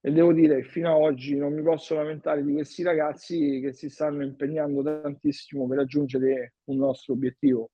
e 0.04 0.12
devo 0.12 0.34
dire 0.34 0.62
che 0.62 0.64
fino 0.64 0.96
ad 0.96 1.02
oggi 1.02 1.38
non 1.38 1.54
mi 1.54 1.62
posso 1.62 1.94
lamentare 1.94 2.44
di 2.44 2.54
questi 2.54 2.82
ragazzi 2.82 3.60
che 3.62 3.72
si 3.72 3.88
stanno 3.88 4.24
impegnando 4.24 4.82
tantissimo 4.82 5.68
per 5.68 5.78
raggiungere 5.78 6.56
un 6.66 6.78
nostro 6.78 7.14
obiettivo. 7.14 7.70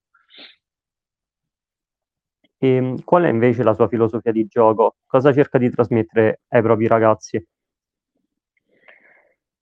E 2.59 2.67
ehm, 2.67 3.03
qual 3.03 3.23
è 3.23 3.29
invece 3.29 3.63
la 3.63 3.73
sua 3.73 3.87
filosofia 3.87 4.33
di 4.33 4.45
gioco? 4.45 4.97
Cosa 5.05 5.31
cerca 5.31 5.57
di 5.57 5.69
trasmettere 5.69 6.41
ai 6.49 6.61
propri 6.61 6.87
ragazzi? 6.87 7.47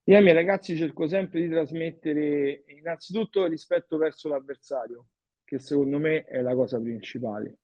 Io 0.08 0.16
ai 0.16 0.22
miei 0.22 0.34
ragazzi 0.34 0.76
cerco 0.76 1.06
sempre 1.06 1.40
di 1.40 1.48
trasmettere 1.48 2.64
innanzitutto 2.66 3.46
rispetto 3.46 3.96
verso 3.96 4.28
l'avversario, 4.28 5.06
che 5.46 5.58
secondo 5.60 5.98
me 5.98 6.24
è 6.24 6.42
la 6.42 6.54
cosa 6.54 6.78
principale. 6.80 7.58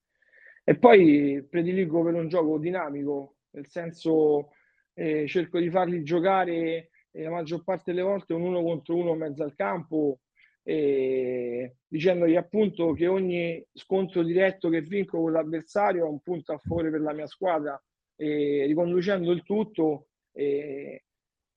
E 0.65 0.79
poi 0.79 1.45
prediligo 1.51 2.03
per 2.03 2.15
un 2.15 2.29
gioco 2.29 2.57
dinamico, 2.59 3.37
nel 3.51 3.67
senso 3.67 4.53
eh, 4.95 5.27
cerco 5.27 5.59
di 5.59 5.69
farli 5.69 6.03
giocare 6.05 6.91
eh, 7.11 7.23
la 7.23 7.31
maggior 7.31 7.65
parte 7.65 7.91
delle 7.93 8.03
volte 8.03 8.33
un 8.33 8.43
uno 8.43 8.63
contro 8.63 8.97
uno 8.97 9.13
in 9.13 9.19
mezzo 9.19 9.43
al 9.43 9.55
campo, 9.57 10.21
eh, 10.63 11.75
dicendogli 11.89 12.37
appunto 12.37 12.93
che 12.93 13.09
ogni 13.09 13.67
scontro 13.73 14.23
diretto 14.23 14.69
che 14.69 14.81
vinco 14.81 15.21
con 15.21 15.33
l'avversario 15.33 16.07
è 16.07 16.09
un 16.09 16.21
punto 16.21 16.53
a 16.53 16.59
favore 16.59 16.91
per 16.91 17.01
la 17.01 17.13
mia 17.13 17.27
squadra, 17.27 17.83
eh, 18.15 18.65
riconducendo 18.67 19.33
il 19.33 19.43
tutto, 19.43 20.07
eh, 20.33 21.03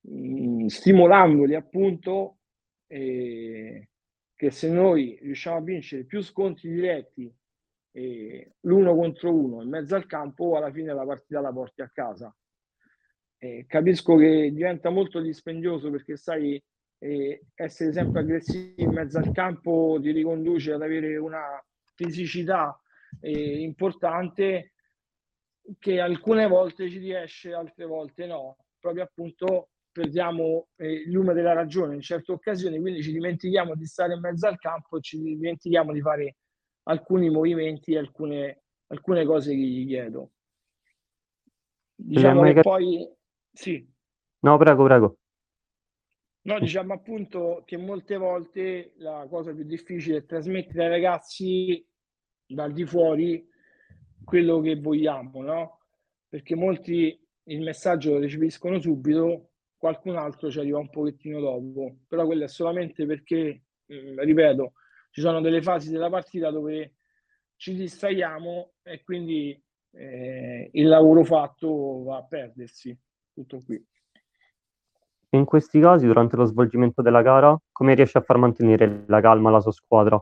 mh, 0.02 0.66
stimolandoli 0.66 1.54
appunto 1.54 2.38
eh, 2.88 3.90
che 4.36 4.52
se 4.52 4.70
noi 4.70 5.18
riusciamo 5.22 5.58
a 5.58 5.62
vincere 5.62 6.04
più 6.04 6.22
scontri 6.22 6.70
diretti 6.70 7.34
l'uno 8.62 8.94
contro 8.94 9.34
uno 9.34 9.62
in 9.62 9.70
mezzo 9.70 9.96
al 9.96 10.06
campo, 10.06 10.58
alla 10.58 10.70
fine 10.70 10.94
la 10.94 11.06
partita 11.06 11.40
la 11.40 11.54
porti 11.54 11.82
a 11.82 11.90
casa. 11.90 12.36
Eh, 13.38 13.66
capisco 13.68 14.18
che 14.18 14.52
diventa 14.52 14.90
molto 14.90 15.22
dispendioso 15.22 15.90
perché 15.90 16.18
sai 16.18 16.62
eh, 17.00 17.46
essere 17.54 17.94
sempre 17.94 18.22
aggressivi 18.22 18.82
in 18.82 18.92
mezzo 18.92 19.18
al 19.18 19.32
campo 19.32 19.98
ti 20.02 20.12
riconduce 20.12 20.74
ad 20.74 20.82
avere 20.82 21.18
una 21.18 21.64
fisicità 21.94 22.78
eh, 23.22 23.62
importante 23.62 24.74
che 25.80 26.00
alcune 26.00 26.48
volte 26.48 26.90
ci 26.90 26.98
riesce, 26.98 27.54
altre 27.54 27.86
volte 27.86 28.26
no. 28.26 28.58
Proprio 28.80 29.04
appunto 29.04 29.70
perdiamo 29.96 30.68
eh, 30.76 30.92
il 30.92 31.12
lume 31.12 31.34
della 31.34 31.54
ragione 31.54 31.96
in 31.96 32.02
certe 32.02 32.34
occasioni, 32.34 32.82
quindi 32.82 33.02
ci 33.02 33.14
dimentichiamo 33.14 33.76
di 33.76 33.86
stare 33.86 34.14
in 34.14 34.20
mezzo 34.20 34.46
al 34.46 34.58
campo 34.58 34.98
e 34.98 35.02
ci 35.02 35.18
dimentichiamo 35.22 35.94
di 35.94 36.02
fare 36.02 36.36
alcuni 36.84 37.30
movimenti 37.30 37.96
alcune, 37.96 38.64
alcune 38.88 39.24
cose 39.24 39.52
che 39.52 39.62
gli 39.62 39.88
chiedo. 39.88 40.32
Diciamo 41.96 42.44
che 42.52 42.60
poi 42.60 43.10
sì. 43.54 43.90
No, 44.40 44.58
prego, 44.58 44.84
prego. 44.84 45.18
No, 46.42 46.60
diciamo 46.60 46.94
appunto 46.94 47.64
che 47.66 47.78
molte 47.78 48.18
volte 48.18 48.96
la 48.98 49.26
cosa 49.30 49.54
più 49.54 49.64
difficile 49.64 50.18
è 50.18 50.26
trasmettere 50.26 50.84
ai 50.84 50.90
ragazzi 50.90 51.88
dal 52.46 52.74
di 52.74 52.86
fuori 52.86 53.48
quello 54.26 54.60
che 54.60 54.76
vogliamo, 54.76 55.42
no? 55.42 55.80
Perché 56.28 56.54
molti 56.54 57.18
il 57.44 57.62
messaggio 57.62 58.12
lo 58.12 58.20
recepiscono 58.20 58.78
subito, 58.82 59.52
qualcun 59.86 60.16
altro 60.16 60.50
ci 60.50 60.58
arriva 60.58 60.80
un 60.80 60.90
pochettino 60.90 61.40
dopo, 61.40 61.98
però 62.08 62.26
quello 62.26 62.46
è 62.46 62.48
solamente 62.48 63.06
perché, 63.06 63.66
mh, 63.86 64.20
ripeto, 64.20 64.74
ci 65.12 65.22
sono 65.22 65.42
delle 65.42 65.62
fasi 65.62 65.92
della 65.92 66.10
partita 66.10 66.50
dove 66.50 66.96
ci 67.56 67.76
distraiamo 67.76 68.72
e 68.82 69.04
quindi 69.04 69.64
eh, 69.92 70.70
il 70.74 70.88
lavoro 70.88 71.24
fatto 71.24 72.02
va 72.04 72.18
a 72.18 72.24
perdersi. 72.24 72.98
Tutto 73.32 73.62
qui. 73.64 73.86
In 75.30 75.46
questi 75.46 75.80
casi, 75.80 76.08
durante 76.08 76.36
lo 76.36 76.46
svolgimento 76.46 77.04
della 77.04 77.22
gara, 77.22 77.56
come 77.72 77.94
riesce 77.94 78.18
a 78.18 78.22
far 78.22 78.38
mantenere 78.38 79.04
la 79.06 79.22
calma 79.22 79.52
la 79.52 79.60
sua 79.60 79.72
squadra? 79.72 80.20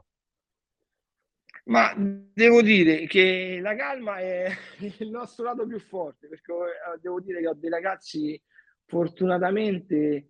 Ma 1.65 1.93
devo 1.95 2.61
dire 2.61 3.07
che 3.07 3.59
la 3.61 3.75
calma 3.75 4.17
è 4.17 4.51
il 4.99 5.09
nostro 5.09 5.45
lato 5.45 5.65
più 5.65 5.79
forte, 5.79 6.27
perché 6.27 6.51
eh, 6.51 6.99
devo 6.99 7.21
dire 7.21 7.39
che 7.39 7.47
ho 7.47 7.53
dei 7.53 7.69
ragazzi 7.69 8.41
fortunatamente 8.85 10.27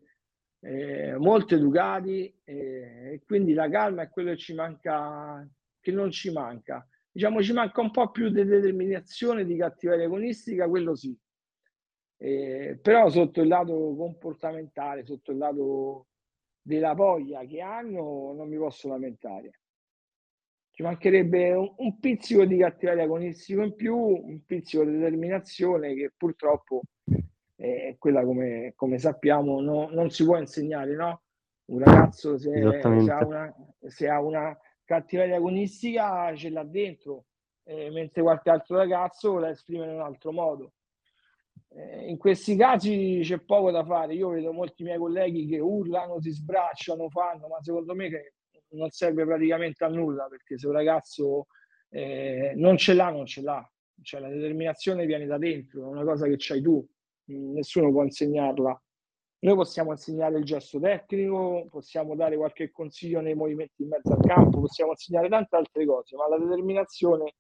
eh, 0.60 1.16
molto 1.18 1.56
educati 1.56 2.34
eh, 2.44 3.14
e 3.14 3.22
quindi 3.26 3.54
la 3.54 3.70
calma 3.70 4.04
è 4.04 4.10
quello 4.10 4.32
che 4.32 4.38
ci 4.38 4.54
manca, 4.54 5.48
che 5.80 5.92
non 5.92 6.12
ci 6.12 6.32
manca. 6.32 6.88
Diciamo 7.12 7.44
ci 7.44 7.54
manca 7.54 7.82
un 7.82 7.92
po' 7.92 8.10
più 8.10 8.30
di 8.30 8.44
determinazione, 8.44 9.46
di 9.46 9.56
cattiveria 9.56 10.06
agonistica, 10.06 10.68
quello 10.68 10.96
sì, 10.96 11.16
eh, 12.18 12.80
però 12.82 13.10
sotto 13.10 13.42
il 13.42 13.50
lato 13.50 13.94
comportamentale, 13.96 15.06
sotto 15.06 15.32
il 15.32 15.38
lato 15.38 16.08
della 16.62 16.94
voglia 16.94 17.46
che 17.46 17.60
hanno, 17.60 18.34
non 18.34 18.48
mi 18.48 18.58
posso 18.58 18.88
lamentare. 18.88 19.60
Ci 20.72 20.82
mancherebbe 20.82 21.52
un, 21.52 21.72
un 21.78 22.00
pizzico 22.00 22.46
di 22.46 22.58
cattiveria 22.58 23.04
agonistico 23.04 23.62
in 23.62 23.76
più, 23.76 23.96
un 23.96 24.44
pizzico 24.46 24.86
di 24.86 24.94
determinazione 24.94 25.94
che 25.94 26.14
purtroppo 26.16 26.82
è 27.64 27.96
quella 27.98 28.26
come, 28.26 28.74
come 28.76 28.98
sappiamo 28.98 29.62
no, 29.62 29.88
non 29.90 30.10
si 30.10 30.26
può 30.26 30.38
insegnare, 30.38 30.96
no? 30.96 31.22
Un 31.66 31.80
ragazzo 31.80 32.38
se, 32.38 32.52
se, 32.52 33.12
ha, 33.12 33.26
una, 33.26 33.56
se 33.88 34.10
ha 34.10 34.20
una 34.20 34.58
cattiveria 34.84 35.38
agonistica 35.38 36.36
ce 36.36 36.50
l'ha 36.50 36.66
dentro, 36.66 37.26
eh, 37.64 37.90
mentre 37.90 38.22
qualche 38.22 38.50
altro 38.50 38.76
ragazzo 38.76 39.38
la 39.38 39.50
esprime 39.50 39.86
in 39.86 39.94
un 39.94 40.02
altro 40.02 40.34
modo. 40.34 40.74
Eh, 41.70 42.10
in 42.10 42.18
questi 42.18 42.58
casi 42.58 43.22
c'è 43.24 43.40
poco 43.40 43.72
da 43.72 43.86
fare. 43.86 44.14
Io 44.14 44.30
vedo 44.30 44.52
molti 44.52 44.84
miei 44.84 44.98
colleghi 44.98 45.48
che 45.48 45.60
urlano, 45.60 46.20
si 46.20 46.32
sbracciano, 46.32 47.10
fanno, 47.10 47.48
ma 47.48 47.62
secondo 47.62 47.96
me 47.96 48.10
che 48.10 48.34
non 48.72 48.90
serve 48.90 49.24
praticamente 49.24 49.86
a 49.86 49.88
nulla 49.88 50.26
perché 50.28 50.58
se 50.58 50.68
un 50.68 50.74
ragazzo 50.74 51.48
eh, 51.90 52.52
non 52.58 52.76
ce 52.76 52.94
l'ha, 52.94 53.10
non 53.10 53.26
ce 53.26 53.42
l'ha. 53.42 53.66
Cioè 54.02 54.20
la 54.20 54.28
determinazione 54.28 55.06
viene 55.06 55.26
da 55.26 55.38
dentro, 55.38 55.84
è 55.84 55.88
una 55.88 56.04
cosa 56.04 56.28
che 56.28 56.36
c'hai 56.38 56.62
tu, 56.62 56.86
nessuno 57.26 57.92
può 57.92 58.04
insegnarla. 58.04 58.82
Noi 59.40 59.56
possiamo 59.56 59.92
insegnare 59.92 60.38
il 60.38 60.46
gesto 60.46 60.80
tecnico, 60.80 61.68
possiamo 61.70 62.16
dare 62.16 62.38
qualche 62.38 62.72
consiglio 62.72 63.20
nei 63.20 63.36
movimenti 63.36 63.84
in 63.84 63.90
mezzo 63.90 64.14
al 64.14 64.22
campo, 64.22 64.62
possiamo 64.62 64.92
insegnare 64.92 65.28
tante 65.28 65.56
altre 65.58 65.86
cose, 65.86 66.16
ma 66.16 66.30
la 66.30 66.38
determinazione, 66.38 67.34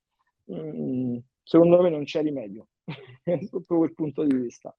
mh, 0.46 0.56
mm, 0.56 1.18
secondo 1.44 1.82
me, 1.82 1.90
non 1.90 2.04
c'è 2.04 2.22
rimedio. 2.22 2.68
sotto 3.50 3.78
quel 3.78 3.94
punto 3.94 4.24
di 4.24 4.36
vista. 4.36 4.76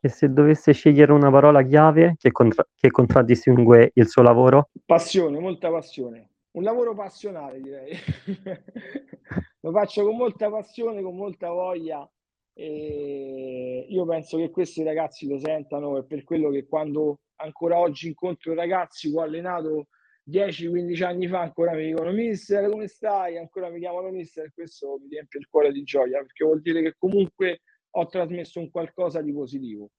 E 0.00 0.08
se 0.08 0.32
dovesse 0.32 0.72
scegliere 0.72 1.12
una 1.12 1.30
parola 1.30 1.62
chiave 1.62 2.16
che, 2.18 2.32
contra- 2.32 2.66
che 2.74 2.90
contraddistingue 2.90 3.92
il 3.94 4.08
suo 4.08 4.22
lavoro? 4.22 4.70
Passione, 4.84 5.38
molta 5.38 5.70
passione. 5.70 6.30
Un 6.52 6.64
lavoro 6.64 6.92
passionale, 6.92 7.60
direi. 7.60 7.96
Lo 9.60 9.70
faccio 9.70 10.04
con 10.04 10.16
molta 10.16 10.50
passione, 10.50 11.02
con 11.02 11.14
molta 11.14 11.50
voglia. 11.50 12.08
E 12.54 13.86
io 13.88 14.04
penso 14.04 14.36
che 14.36 14.50
questi 14.50 14.82
ragazzi 14.82 15.26
lo 15.26 15.38
sentano 15.38 15.96
e 15.98 16.04
per 16.04 16.22
quello 16.24 16.50
che 16.50 16.66
quando 16.66 17.20
ancora 17.36 17.78
oggi 17.78 18.08
incontro 18.08 18.54
ragazzi 18.54 19.10
che 19.10 19.16
ho 19.16 19.22
allenato 19.22 19.88
10-15 20.30 21.02
anni 21.02 21.28
fa 21.28 21.40
ancora 21.40 21.72
mi 21.72 21.86
dicono 21.86 22.12
mister 22.12 22.68
come 22.68 22.86
stai? 22.88 23.38
Ancora 23.38 23.70
mi 23.70 23.78
chiamano 23.78 24.10
mister 24.10 24.46
e 24.46 24.52
questo 24.54 24.98
mi 25.00 25.08
riempie 25.08 25.40
il 25.40 25.48
cuore 25.48 25.72
di 25.72 25.82
gioia 25.82 26.20
perché 26.20 26.44
vuol 26.44 26.60
dire 26.60 26.82
che 26.82 26.94
comunque 26.96 27.62
ho 27.94 28.06
trasmesso 28.06 28.60
un 28.60 28.70
qualcosa 28.70 29.20
di 29.20 29.32
positivo. 29.32 29.90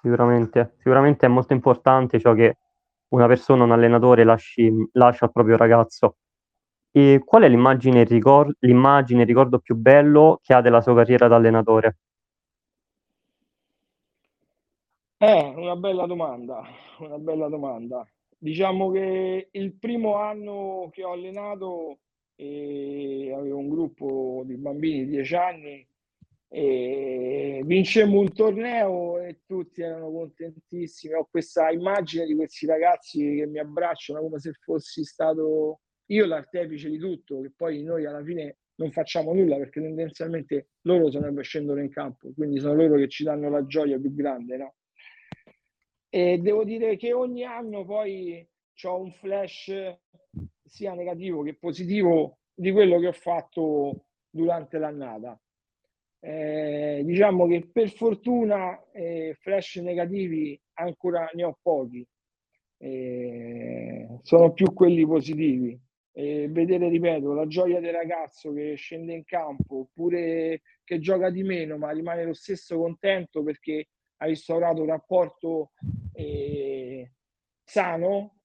Sicuramente, 0.00 0.74
sicuramente 0.78 1.26
è 1.26 1.28
molto 1.28 1.52
importante 1.52 2.18
ciò 2.18 2.34
che 2.34 2.56
una 3.08 3.26
persona, 3.26 3.64
un 3.64 3.72
allenatore 3.72 4.24
lasci, 4.24 4.72
lascia 4.92 5.26
al 5.26 5.32
proprio 5.32 5.56
ragazzo. 5.56 6.16
E 6.94 7.22
qual 7.24 7.42
è 7.44 7.48
l'immagine, 7.48 8.04
ricordo, 8.04 8.54
l'immagine, 8.60 9.24
ricordo 9.24 9.58
più 9.60 9.74
bello 9.76 10.40
che 10.42 10.52
ha 10.52 10.60
della 10.60 10.82
sua 10.82 10.94
carriera 10.94 11.26
da 11.26 11.36
allenatore? 11.36 11.96
Eh, 15.16 15.54
una 15.56 15.76
bella 15.76 16.04
domanda, 16.06 16.62
una 16.98 17.18
bella 17.18 17.48
domanda. 17.48 18.06
Diciamo 18.36 18.90
che 18.90 19.48
il 19.52 19.72
primo 19.74 20.16
anno 20.16 20.88
che 20.92 21.04
ho 21.04 21.12
allenato 21.12 22.00
eh, 22.34 23.32
avevo 23.34 23.58
un 23.58 23.68
gruppo 23.68 24.42
di 24.44 24.56
bambini 24.56 25.04
di 25.04 25.10
10 25.12 25.34
anni 25.36 25.86
E 26.48 27.62
vincemmo 27.64 28.18
un 28.20 28.32
torneo 28.32 29.18
e 29.20 29.40
tutti 29.46 29.80
erano 29.82 30.10
contentissimi. 30.10 31.14
Ho 31.14 31.26
questa 31.30 31.70
immagine 31.70 32.26
di 32.26 32.34
questi 32.34 32.66
ragazzi 32.66 33.36
che 33.36 33.46
mi 33.46 33.58
abbracciano 33.58 34.20
come 34.20 34.38
se 34.40 34.52
fossi 34.60 35.04
stato 35.04 35.80
io 36.12 36.26
l'artefice 36.26 36.88
di 36.88 36.98
tutto, 36.98 37.40
che 37.40 37.52
poi 37.54 37.82
noi 37.82 38.06
alla 38.06 38.22
fine 38.22 38.58
non 38.76 38.90
facciamo 38.90 39.32
nulla 39.32 39.56
perché 39.56 39.80
tendenzialmente 39.80 40.68
loro 40.82 41.10
sono 41.10 41.32
che 41.32 41.42
scendono 41.42 41.80
in 41.80 41.90
campo, 41.90 42.32
quindi 42.34 42.58
sono 42.58 42.74
loro 42.74 42.96
che 42.96 43.08
ci 43.08 43.24
danno 43.24 43.48
la 43.48 43.64
gioia 43.66 43.98
più 43.98 44.14
grande, 44.14 44.56
no? 44.56 44.74
E 46.08 46.38
devo 46.38 46.64
dire 46.64 46.96
che 46.96 47.12
ogni 47.12 47.44
anno 47.44 47.84
poi 47.84 48.46
ho 48.84 49.00
un 49.00 49.12
flash 49.12 49.72
sia 50.64 50.94
negativo 50.94 51.42
che 51.42 51.54
positivo 51.54 52.38
di 52.54 52.70
quello 52.70 52.98
che 52.98 53.06
ho 53.06 53.12
fatto 53.12 54.06
durante 54.28 54.78
l'annata. 54.78 55.38
Eh, 56.24 57.02
diciamo 57.04 57.46
che 57.46 57.68
per 57.72 57.90
fortuna 57.90 58.90
eh, 58.92 59.36
flash 59.40 59.76
negativi 59.76 60.60
ancora 60.74 61.28
ne 61.34 61.44
ho 61.44 61.58
pochi, 61.60 62.06
eh, 62.78 64.18
sono 64.22 64.52
più 64.52 64.72
quelli 64.72 65.06
positivi. 65.06 65.80
Vedere, 66.12 66.88
ripeto, 66.88 67.32
la 67.32 67.46
gioia 67.46 67.80
del 67.80 67.92
ragazzo 67.92 68.52
che 68.52 68.74
scende 68.76 69.14
in 69.14 69.24
campo 69.24 69.80
oppure 69.80 70.60
che 70.84 70.98
gioca 70.98 71.30
di 71.30 71.42
meno 71.42 71.78
ma 71.78 71.90
rimane 71.90 72.24
lo 72.24 72.34
stesso 72.34 72.76
contento 72.78 73.42
perché 73.42 73.88
ha 74.18 74.28
instaurato 74.28 74.82
un 74.82 74.88
rapporto 74.88 75.72
eh, 76.12 77.12
sano, 77.64 78.36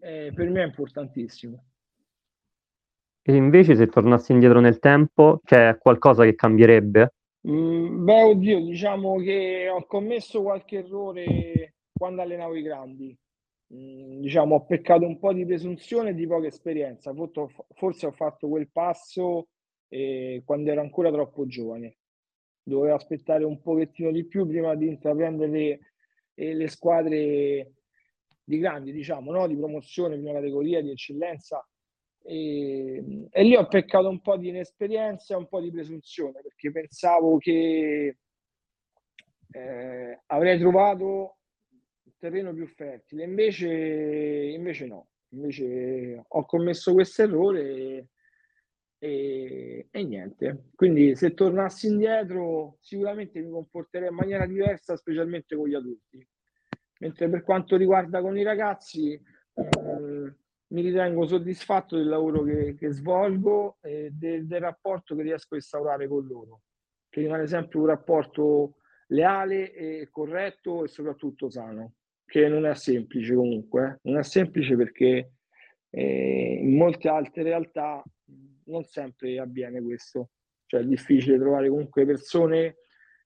eh, 0.00 0.32
per 0.34 0.50
me 0.50 0.62
è 0.62 0.66
importantissimo. 0.66 1.64
E 3.22 3.34
invece 3.34 3.74
se 3.74 3.88
tornassi 3.88 4.32
indietro 4.32 4.60
nel 4.60 4.78
tempo, 4.78 5.40
c'è 5.44 5.76
qualcosa 5.78 6.24
che 6.24 6.34
cambierebbe? 6.34 7.14
Mm, 7.48 8.04
beh, 8.04 8.22
oddio, 8.22 8.60
diciamo 8.64 9.16
che 9.18 9.68
ho 9.68 9.84
commesso 9.86 10.42
qualche 10.42 10.78
errore 10.78 11.74
quando 11.92 12.22
allenavo 12.22 12.54
i 12.54 12.62
grandi. 12.62 13.18
Mm, 13.74 14.20
diciamo, 14.20 14.56
ho 14.56 14.64
peccato 14.64 15.04
un 15.06 15.18
po' 15.18 15.32
di 15.32 15.44
presunzione 15.44 16.10
e 16.10 16.14
di 16.14 16.26
poca 16.26 16.46
esperienza. 16.46 17.12
Forse 17.74 18.06
ho 18.06 18.12
fatto 18.12 18.48
quel 18.48 18.70
passo 18.70 19.48
eh, 19.88 20.42
quando 20.44 20.70
ero 20.70 20.80
ancora 20.80 21.10
troppo 21.10 21.46
giovane. 21.46 21.96
Dovevo 22.62 22.94
aspettare 22.94 23.44
un 23.44 23.60
pochettino 23.60 24.10
di 24.10 24.26
più 24.26 24.46
prima 24.46 24.74
di 24.74 24.88
intraprendere 24.88 25.50
le, 25.50 25.80
eh, 26.34 26.54
le 26.54 26.68
squadre 26.68 27.72
di 28.44 28.58
grandi, 28.58 28.92
diciamo, 28.92 29.32
no? 29.32 29.46
di 29.46 29.56
promozione, 29.56 30.16
prima 30.16 30.32
categoria, 30.32 30.82
di 30.82 30.90
eccellenza 30.90 31.66
e, 32.22 33.28
e, 33.30 33.42
lì 33.42 33.56
ho 33.56 33.66
peccato 33.66 34.08
un 34.08 34.20
po' 34.20 34.36
di 34.36 34.48
inesperienza 34.48 35.32
e 35.32 35.38
un 35.38 35.48
po' 35.48 35.60
di 35.60 35.70
presunzione 35.70 36.42
perché 36.42 36.70
pensavo 36.70 37.38
che 37.38 38.18
eh, 39.50 40.22
avrei 40.26 40.58
trovato 40.58 41.37
terreno 42.18 42.52
più 42.52 42.66
fertile, 42.66 43.24
invece, 43.24 43.68
invece 43.68 44.86
no, 44.86 45.08
invece 45.30 46.24
ho 46.26 46.44
commesso 46.44 46.92
questo 46.92 47.22
errore 47.22 48.08
e, 48.98 49.88
e, 49.90 50.02
niente. 50.04 50.70
Quindi 50.74 51.14
se 51.14 51.34
tornassi 51.34 51.86
indietro 51.86 52.78
sicuramente 52.80 53.40
mi 53.40 53.50
comporterei 53.50 54.08
in 54.08 54.14
maniera 54.14 54.46
diversa, 54.46 54.96
specialmente 54.96 55.56
con 55.56 55.68
gli 55.68 55.74
adulti. 55.74 56.26
Mentre 57.00 57.28
per 57.28 57.42
quanto 57.42 57.76
riguarda 57.76 58.20
con 58.20 58.36
i 58.36 58.42
ragazzi, 58.42 59.12
eh, 59.12 60.34
mi 60.70 60.82
ritengo 60.82 61.26
soddisfatto 61.26 61.96
del 61.96 62.08
lavoro 62.08 62.42
che, 62.42 62.74
che 62.74 62.90
svolgo 62.90 63.78
e 63.80 64.10
del, 64.12 64.46
del, 64.46 64.60
rapporto 64.60 65.14
che 65.14 65.22
riesco 65.22 65.54
a 65.54 65.58
instaurare 65.58 66.08
con 66.08 66.26
loro, 66.26 66.62
che 67.08 67.20
rimane 67.20 67.46
sempre 67.46 67.78
un 67.78 67.86
rapporto 67.86 68.78
leale 69.08 69.72
e 69.72 70.08
corretto 70.10 70.84
e 70.84 70.88
soprattutto 70.88 71.48
sano, 71.48 71.94
che 72.28 72.46
non 72.46 72.66
è 72.66 72.74
semplice 72.74 73.34
comunque, 73.34 73.86
eh. 73.86 73.98
non 74.10 74.18
è 74.18 74.22
semplice 74.22 74.76
perché 74.76 75.32
eh, 75.88 76.58
in 76.60 76.76
molte 76.76 77.08
altre 77.08 77.42
realtà 77.42 78.02
non 78.66 78.84
sempre 78.84 79.38
avviene 79.38 79.80
questo, 79.80 80.28
cioè 80.66 80.80
è 80.80 80.84
difficile 80.84 81.38
trovare 81.38 81.70
comunque 81.70 82.04
persone 82.04 82.76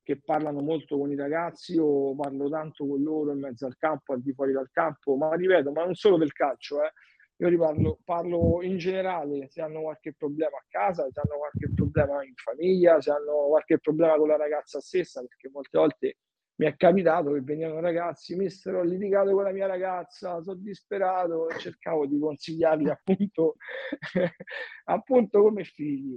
che 0.04 0.20
parlano 0.20 0.60
molto 0.60 0.96
con 0.96 1.10
i 1.10 1.16
ragazzi 1.16 1.76
o 1.78 2.14
parlo 2.14 2.48
tanto 2.48 2.86
con 2.86 3.02
loro 3.02 3.32
in 3.32 3.40
mezzo 3.40 3.66
al 3.66 3.76
campo, 3.76 4.12
al 4.12 4.22
di 4.22 4.32
fuori 4.32 4.52
dal 4.52 4.70
campo, 4.70 5.16
ma 5.16 5.34
ripeto, 5.34 5.72
ma 5.72 5.84
non 5.84 5.94
solo 5.94 6.16
del 6.16 6.32
calcio, 6.32 6.82
eh. 6.84 6.92
Io 7.38 7.48
riparlo, 7.48 7.98
parlo 8.04 8.62
in 8.62 8.78
generale, 8.78 9.48
se 9.48 9.62
hanno 9.62 9.80
qualche 9.80 10.14
problema 10.16 10.56
a 10.58 10.64
casa, 10.68 11.08
se 11.10 11.20
hanno 11.20 11.38
qualche 11.38 11.72
problema 11.74 12.24
in 12.24 12.34
famiglia, 12.36 13.00
se 13.00 13.10
hanno 13.10 13.48
qualche 13.48 13.80
problema 13.80 14.14
con 14.14 14.28
la 14.28 14.36
ragazza 14.36 14.78
stessa, 14.78 15.20
perché 15.22 15.48
molte 15.50 15.76
volte 15.76 16.16
mi 16.62 16.68
è 16.68 16.76
capitato 16.76 17.32
che 17.32 17.40
venivano 17.40 17.80
ragazzi, 17.80 18.36
mister, 18.36 18.76
ho 18.76 18.82
litigato 18.82 19.32
con 19.32 19.42
la 19.42 19.50
mia 19.50 19.66
ragazza, 19.66 20.40
sono 20.42 20.56
disperato 20.60 21.48
cercavo 21.58 22.06
di 22.06 22.20
consigliarli 22.20 22.88
appunto, 22.88 23.56
appunto 24.84 25.42
come 25.42 25.64
figli, 25.64 26.16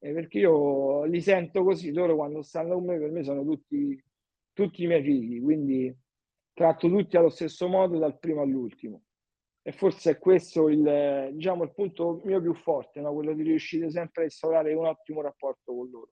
eh, 0.00 0.12
perché 0.12 0.40
io 0.40 1.04
li 1.04 1.20
sento 1.22 1.64
così, 1.64 1.92
loro 1.92 2.14
quando 2.14 2.42
stanno 2.42 2.74
con 2.74 2.84
me, 2.84 2.98
per 2.98 3.10
me 3.10 3.24
sono 3.24 3.42
tutti, 3.42 3.98
tutti 4.52 4.82
i 4.82 4.86
miei 4.86 5.02
figli, 5.02 5.40
quindi 5.40 5.96
tratto 6.52 6.88
tutti 6.88 7.16
allo 7.16 7.30
stesso 7.30 7.66
modo 7.66 7.98
dal 7.98 8.18
primo 8.18 8.42
all'ultimo 8.42 9.00
e 9.62 9.72
forse 9.72 10.12
è 10.12 10.18
questo 10.18 10.68
il, 10.68 11.30
diciamo, 11.32 11.64
il 11.64 11.72
punto 11.72 12.20
mio 12.24 12.40
più 12.40 12.54
forte, 12.54 13.00
no? 13.00 13.14
quello 13.14 13.32
di 13.32 13.42
riuscire 13.42 13.90
sempre 13.90 14.22
a 14.22 14.24
instaurare 14.26 14.74
un 14.74 14.86
ottimo 14.86 15.22
rapporto 15.22 15.74
con 15.74 15.90
loro. 15.90 16.10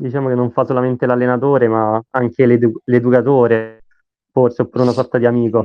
Diciamo 0.00 0.28
che 0.28 0.34
non 0.34 0.50
fa 0.50 0.64
solamente 0.64 1.04
l'allenatore, 1.04 1.68
ma 1.68 2.02
anche 2.10 2.46
l'edu- 2.46 2.80
l'educatore, 2.84 3.84
forse, 4.30 4.62
oppure 4.62 4.84
una 4.84 4.92
sorta 4.92 5.18
di 5.18 5.26
amico. 5.26 5.62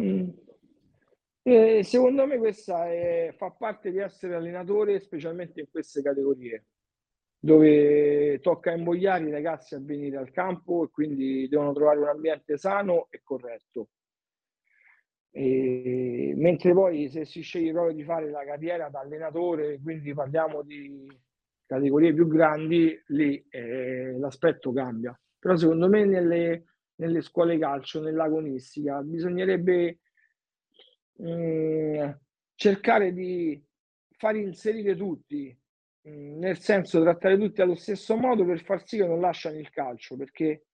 Eh, 1.41 1.84
secondo 1.84 2.26
me 2.26 2.38
questa 2.38 2.91
è, 2.91 3.34
fa 3.38 3.52
parte 3.52 3.91
di 3.91 4.00
essere 4.00 4.36
allenatore, 4.36 5.00
specialmente 5.00 5.62
in 5.62 5.67
queste 5.71 6.02
categorie, 6.02 6.65
dove 7.39 8.39
tocca 8.41 8.74
invogliare 8.74 9.26
i 9.26 9.32
ragazzi 9.32 9.76
a 9.76 9.80
venire 9.82 10.17
al 10.17 10.32
campo 10.32 10.84
e 10.84 10.89
quindi 10.91 11.48
devono 11.48 11.71
trovare 11.71 12.00
un 12.00 12.08
ambiente 12.08 12.58
sano 12.58 13.08
e 13.12 13.21
corretto 13.24 13.88
e, 15.38 16.34
mentre 16.38 16.71
poi 16.71 17.10
se 17.10 17.26
si 17.26 17.41
sceglie 17.41 17.74
proprio 17.74 17.93
di 17.93 18.04
fare 18.04 18.30
la 18.30 18.45
carriera 18.45 18.88
da 18.88 19.02
allenatore, 19.02 19.82
quindi 19.82 20.13
parliamo 20.13 20.62
di 20.62 21.06
categorie 21.65 22.13
più 22.13 22.28
grandi, 22.28 22.99
lì 23.08 23.43
eh, 23.49 24.17
l'aspetto 24.17 24.71
cambia. 24.71 25.17
Però 25.39 25.56
secondo 25.56 25.88
me 25.89 26.06
nelle, 26.06 26.65
nelle 26.95 27.21
scuole 27.21 27.58
calcio, 27.58 28.01
nell'agonistica, 28.01 29.01
bisognerebbe 29.01 29.99
mh, 31.17 31.30
mm, 31.30 32.10
cercare 32.56 33.13
di 33.13 33.62
far 34.17 34.36
inserire 34.36 34.95
tutti, 34.95 35.56
mh, 36.01 36.10
mm, 36.10 36.39
nel 36.39 36.60
senso 36.60 37.01
trattare 37.01 37.38
tutti 37.38 37.62
allo 37.62 37.75
stesso 37.75 38.15
modo 38.15 38.45
per 38.45 38.62
far 38.63 38.86
sì 38.86 38.97
che 38.97 39.06
non 39.06 39.19
lasciano 39.19 39.58
il 39.58 39.69
calcio, 39.69 40.15
perché 40.15 40.65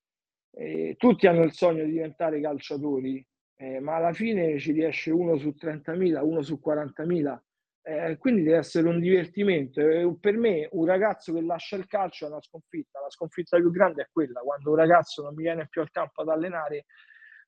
eh, 0.54 0.96
tutti 0.98 1.28
hanno 1.28 1.44
il 1.44 1.54
sogno 1.54 1.84
di 1.84 1.92
diventare 1.92 2.42
calciatori, 2.42 3.26
eh, 3.56 3.80
ma 3.80 3.96
alla 3.96 4.14
fine 4.14 4.60
ci 4.60 4.72
riesce 4.72 5.12
uno 5.12 5.38
su 5.38 5.56
30.000, 5.60 6.24
uno 6.24 6.42
su 6.42 6.60
40.000. 6.64 7.40
Eh, 7.84 8.18
quindi 8.20 8.44
deve 8.44 8.58
essere 8.58 8.88
un 8.88 9.00
divertimento. 9.00 9.82
Eh, 9.82 10.16
per 10.20 10.38
me 10.38 10.68
un 10.72 10.86
ragazzo 10.86 11.34
che 11.34 11.42
lascia 11.42 11.76
il 11.78 11.88
calcio 11.88 12.26
è 12.26 12.30
una 12.30 12.42
sconfitta. 12.42 13.00
La 13.00 13.10
sconfitta 13.10 13.58
più 13.58 13.72
grande 13.72 14.04
è 14.04 14.08
quella, 14.12 14.42
quando 14.42 14.70
un 14.70 14.76
ragazzo 14.76 15.24
non 15.24 15.34
viene 15.34 15.68
più 15.68 15.82
al 15.82 15.90
campo 15.90 16.22
ad 16.22 16.30
allenare, 16.30 16.86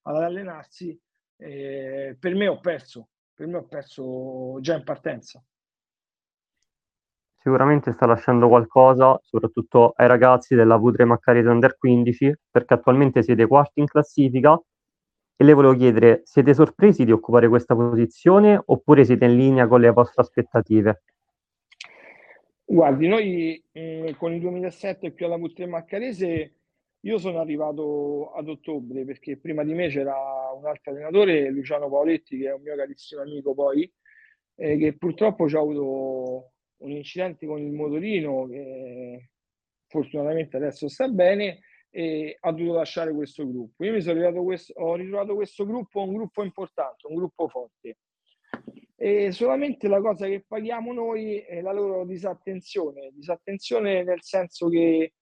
ad 0.04 0.16
allenarsi, 0.16 1.00
eh, 1.38 2.18
per 2.20 2.36
me 2.36 2.48
ho 2.48 2.60
perso, 2.60 3.10
per 3.34 3.48
me 3.48 3.58
ho 3.58 3.68
perso 3.68 4.58
già 4.60 4.76
in 4.76 4.84
partenza. 4.84 5.44
Sicuramente 7.36 7.92
sta 7.92 8.06
lasciando 8.06 8.48
qualcosa, 8.48 9.20
soprattutto 9.22 9.92
ai 9.98 10.08
ragazzi 10.08 10.56
della 10.56 10.78
V3 10.78 11.06
Maccarese 11.06 11.50
Under 11.50 11.78
15, 11.78 12.34
perché 12.50 12.74
attualmente 12.74 13.22
siete 13.22 13.46
quarti 13.46 13.82
in 13.82 13.86
classifica 13.86 14.58
e 15.36 15.44
le 15.44 15.54
volevo 15.54 15.76
chiedere, 15.76 16.22
siete 16.26 16.54
sorpresi 16.54 17.06
di 17.06 17.12
occupare 17.12 17.48
questa 17.48 17.76
posizione 17.76 18.62
oppure 18.64 19.06
siete 19.06 19.26
in 19.26 19.36
linea 19.36 19.68
con 19.68 19.82
le 19.82 19.92
vostre 19.92 20.22
aspettative? 20.22 21.04
Guardi, 22.66 23.08
noi 23.08 23.64
mm, 23.78 24.12
con 24.18 24.34
il 24.34 24.40
2007 24.40 25.14
qui 25.14 25.26
alla 25.26 25.38
V3 25.38 25.68
Maccarese 25.68 26.54
io 27.02 27.18
sono 27.18 27.40
arrivato 27.40 28.32
ad 28.32 28.48
ottobre 28.48 29.04
perché 29.04 29.38
prima 29.38 29.64
di 29.64 29.74
me 29.74 29.90
c'era 29.90 30.16
un 30.56 30.66
altro 30.66 30.92
allenatore, 30.92 31.50
Luciano 31.50 31.90
Paoletti, 31.90 32.38
che 32.38 32.48
è 32.48 32.54
un 32.54 32.62
mio 32.62 32.76
carissimo 32.76 33.22
amico 33.22 33.54
poi, 33.54 33.92
eh, 34.56 34.78
che 34.78 34.96
purtroppo 34.96 35.50
ci 35.50 35.56
ha 35.56 35.60
avuto 35.60 36.52
un 36.78 36.92
incidente 36.92 37.46
con 37.46 37.60
il 37.60 37.72
motorino 37.72 38.48
che 38.48 39.30
fortunatamente 39.88 40.58
adesso 40.58 40.88
sta 40.88 41.08
bene 41.08 41.60
e 41.96 42.38
ha 42.40 42.52
dovuto 42.52 42.78
lasciare 42.78 43.14
questo 43.14 43.48
gruppo. 43.48 43.84
Io 43.86 43.92
mi 43.92 44.02
sono 44.02 44.20
arrivato 44.20 44.44
questo, 44.44 44.74
ho 44.78 44.96
ritrovato 44.96 45.36
questo 45.36 45.64
gruppo, 45.64 46.02
un 46.02 46.14
gruppo 46.14 46.42
importante, 46.42 47.06
un 47.06 47.14
gruppo 47.14 47.48
forte. 47.48 47.98
E 48.96 49.32
solamente 49.32 49.88
la 49.88 50.02
cosa 50.02 50.26
che 50.26 50.44
paghiamo 50.48 50.92
noi 50.92 51.38
è 51.38 51.62
la 51.62 51.72
loro 51.72 52.04
disattenzione, 52.04 53.12
disattenzione 53.14 54.04
nel 54.04 54.24
senso 54.24 54.70
che 54.70 55.14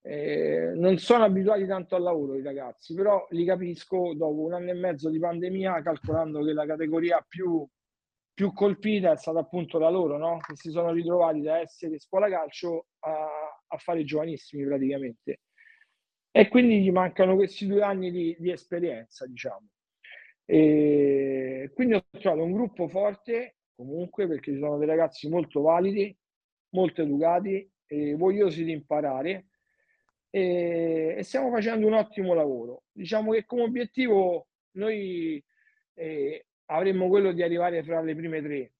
eh, 0.00 0.72
non 0.74 0.96
sono 0.96 1.24
abituati 1.24 1.66
tanto 1.66 1.96
al 1.96 2.02
lavoro 2.02 2.34
i 2.34 2.42
ragazzi, 2.42 2.94
però 2.94 3.26
li 3.30 3.44
capisco 3.44 4.14
dopo 4.14 4.40
un 4.40 4.54
anno 4.54 4.70
e 4.70 4.74
mezzo 4.74 5.10
di 5.10 5.18
pandemia, 5.18 5.82
calcolando 5.82 6.42
che 6.42 6.54
la 6.54 6.64
categoria 6.64 7.22
più, 7.28 7.66
più 8.32 8.54
colpita 8.54 9.12
è 9.12 9.16
stata 9.18 9.40
appunto 9.40 9.78
la 9.78 9.90
loro, 9.90 10.16
no? 10.16 10.38
che 10.38 10.56
si 10.56 10.70
sono 10.70 10.92
ritrovati 10.92 11.42
da 11.42 11.58
essere 11.58 11.98
scuola 11.98 12.30
calcio 12.30 12.86
a, 13.00 13.28
a 13.66 13.76
fare 13.76 14.02
giovanissimi 14.04 14.64
praticamente. 14.64 15.40
E 16.36 16.48
quindi 16.48 16.82
gli 16.82 16.90
mancano 16.90 17.36
questi 17.36 17.64
due 17.64 17.82
anni 17.82 18.10
di, 18.10 18.34
di 18.40 18.50
esperienza, 18.50 19.24
diciamo. 19.24 19.68
E 20.44 21.70
quindi 21.72 21.94
ho 21.94 22.04
trovato 22.10 22.42
un 22.42 22.50
gruppo 22.52 22.88
forte 22.88 23.58
comunque 23.76 24.26
perché 24.26 24.50
ci 24.52 24.58
sono 24.58 24.76
dei 24.76 24.88
ragazzi 24.88 25.28
molto 25.28 25.60
validi, 25.60 26.16
molto 26.70 27.02
educati 27.02 27.70
e 27.86 28.16
vogliosi 28.16 28.64
di 28.64 28.72
imparare 28.72 29.46
e, 30.28 31.20
stiamo 31.22 31.52
facendo 31.52 31.86
un 31.86 31.92
ottimo 31.92 32.34
lavoro. 32.34 32.82
Diciamo 32.90 33.30
che 33.30 33.44
come 33.44 33.62
obiettivo 33.62 34.48
noi 34.72 35.40
eh, 35.94 36.46
avremmo 36.66 37.06
quello 37.06 37.30
di 37.30 37.44
arrivare 37.44 37.84
fra 37.84 38.00
le 38.00 38.16
prime 38.16 38.42
tre, 38.42 38.72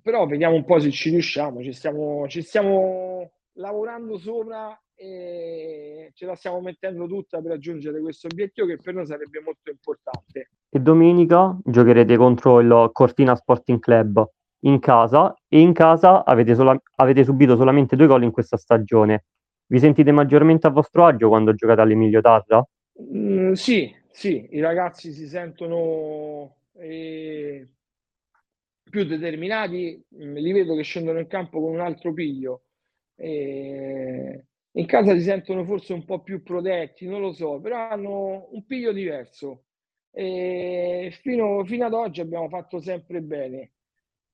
però 0.00 0.24
vediamo 0.26 0.54
un 0.54 0.64
po' 0.64 0.78
se 0.78 0.92
ci 0.92 1.10
riusciamo, 1.10 1.64
ci 1.64 1.72
stiamo, 1.72 2.28
ci 2.28 2.42
stiamo 2.42 3.32
lavorando 3.54 4.16
sopra 4.18 4.80
e 5.00 6.10
ce 6.14 6.26
la 6.26 6.34
stiamo 6.34 6.60
mettendo 6.60 7.06
tutta 7.06 7.40
per 7.40 7.52
raggiungere 7.52 8.00
questo 8.00 8.26
obiettivo 8.26 8.66
che 8.66 8.78
per 8.78 8.94
noi 8.94 9.06
sarebbe 9.06 9.40
molto 9.40 9.70
importante. 9.70 10.50
E 10.68 10.80
domenica 10.80 11.56
giocherete 11.62 12.16
contro 12.16 12.58
il 12.58 12.90
Cortina 12.92 13.36
Sporting 13.36 13.78
Club 13.78 14.28
in 14.62 14.80
casa 14.80 15.32
e 15.46 15.60
in 15.60 15.72
casa 15.72 16.24
avete, 16.24 16.56
sola- 16.56 16.80
avete 16.96 17.22
subito 17.22 17.56
solamente 17.56 17.94
due 17.94 18.08
gol 18.08 18.24
in 18.24 18.32
questa 18.32 18.56
stagione. 18.56 19.26
Vi 19.66 19.78
sentite 19.78 20.10
maggiormente 20.10 20.66
a 20.66 20.70
vostro 20.70 21.04
agio 21.06 21.28
quando 21.28 21.54
giocate 21.54 21.80
all'Emilio 21.80 22.20
Tarda? 22.20 22.66
Mm, 23.00 23.52
sì, 23.52 23.94
sì, 24.10 24.48
i 24.50 24.60
ragazzi 24.60 25.12
si 25.12 25.28
sentono 25.28 26.56
eh, 26.72 27.68
più 28.90 29.04
determinati, 29.04 30.02
mm, 30.16 30.34
li 30.34 30.52
vedo 30.52 30.74
che 30.74 30.82
scendono 30.82 31.20
in 31.20 31.28
campo 31.28 31.60
con 31.60 31.72
un 31.72 31.80
altro 31.80 32.12
piglio. 32.12 32.62
Eh, 33.14 34.44
in 34.78 34.86
casa 34.86 35.14
si 35.14 35.22
sentono 35.22 35.64
forse 35.64 35.92
un 35.92 36.04
po' 36.04 36.22
più 36.22 36.42
protetti, 36.42 37.06
non 37.06 37.20
lo 37.20 37.32
so, 37.32 37.60
però 37.60 37.88
hanno 37.88 38.48
un 38.52 38.64
piglio 38.64 38.92
diverso. 38.92 39.64
E 40.10 41.10
fino, 41.20 41.64
fino 41.64 41.86
ad 41.86 41.94
oggi 41.94 42.20
abbiamo 42.20 42.48
fatto 42.48 42.80
sempre 42.80 43.20
bene. 43.20 43.72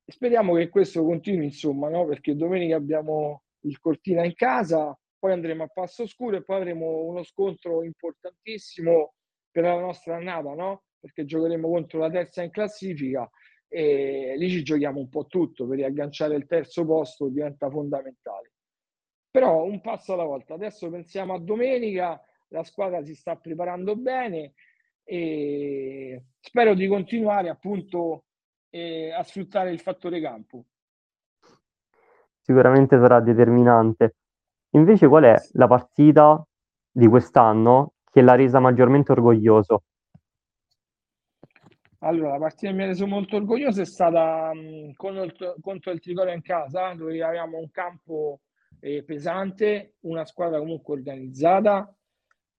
Speriamo 0.06 0.54
che 0.54 0.68
questo 0.68 1.02
continui, 1.02 1.46
insomma, 1.46 1.88
no? 1.88 2.04
perché 2.06 2.36
domenica 2.36 2.76
abbiamo 2.76 3.44
il 3.60 3.78
Cortina 3.80 4.22
in 4.24 4.34
casa, 4.34 4.96
poi 5.18 5.32
andremo 5.32 5.64
a 5.64 5.68
Passo 5.68 6.06
Scuro 6.06 6.36
e 6.36 6.44
poi 6.44 6.56
avremo 6.56 7.04
uno 7.04 7.22
scontro 7.22 7.82
importantissimo 7.82 9.14
per 9.50 9.64
la 9.64 9.80
nostra 9.80 10.16
annata, 10.16 10.52
no? 10.52 10.84
perché 11.00 11.24
giocheremo 11.24 11.68
contro 11.68 12.00
la 12.00 12.10
terza 12.10 12.42
in 12.42 12.50
classifica 12.50 13.28
e 13.66 14.34
lì 14.36 14.50
ci 14.50 14.62
giochiamo 14.62 15.00
un 15.00 15.08
po' 15.08 15.26
tutto 15.26 15.66
per 15.66 15.78
riagganciare 15.78 16.34
il 16.36 16.46
terzo 16.46 16.84
posto 16.84 17.28
diventa 17.28 17.70
fondamentale. 17.70 18.53
Però 19.34 19.64
un 19.64 19.80
passo 19.80 20.12
alla 20.12 20.22
volta. 20.22 20.54
Adesso 20.54 20.88
pensiamo 20.90 21.34
a 21.34 21.40
domenica, 21.40 22.24
la 22.50 22.62
squadra 22.62 23.02
si 23.02 23.16
sta 23.16 23.34
preparando 23.34 23.96
bene 23.96 24.52
e 25.02 26.26
spero 26.38 26.74
di 26.74 26.86
continuare 26.86 27.48
appunto 27.48 28.26
eh, 28.70 29.10
a 29.10 29.24
sfruttare 29.24 29.72
il 29.72 29.80
fattore 29.80 30.20
campo. 30.20 30.66
Sicuramente 32.42 32.96
sarà 32.96 33.18
determinante. 33.18 34.14
Invece 34.74 35.08
qual 35.08 35.24
è 35.24 35.34
la 35.54 35.66
partita 35.66 36.40
di 36.88 37.08
quest'anno 37.08 37.94
che 38.12 38.22
l'ha 38.22 38.36
resa 38.36 38.60
maggiormente 38.60 39.10
orgoglioso? 39.10 39.82
Allora, 41.98 42.34
la 42.34 42.38
partita 42.38 42.68
che 42.68 42.76
mi 42.76 42.84
ha 42.84 42.86
reso 42.86 43.08
molto 43.08 43.34
orgoglioso 43.34 43.80
è 43.80 43.84
stata 43.84 44.54
mh, 44.54 44.92
contro 44.92 45.90
il 45.90 46.00
Trigoria 46.00 46.34
in 46.34 46.42
casa, 46.42 46.94
dove 46.94 47.20
avevamo 47.20 47.58
un 47.58 47.70
campo 47.72 48.38
eh, 48.84 49.02
pesante, 49.02 49.94
una 50.00 50.26
squadra 50.26 50.58
comunque 50.58 50.92
organizzata 50.92 51.90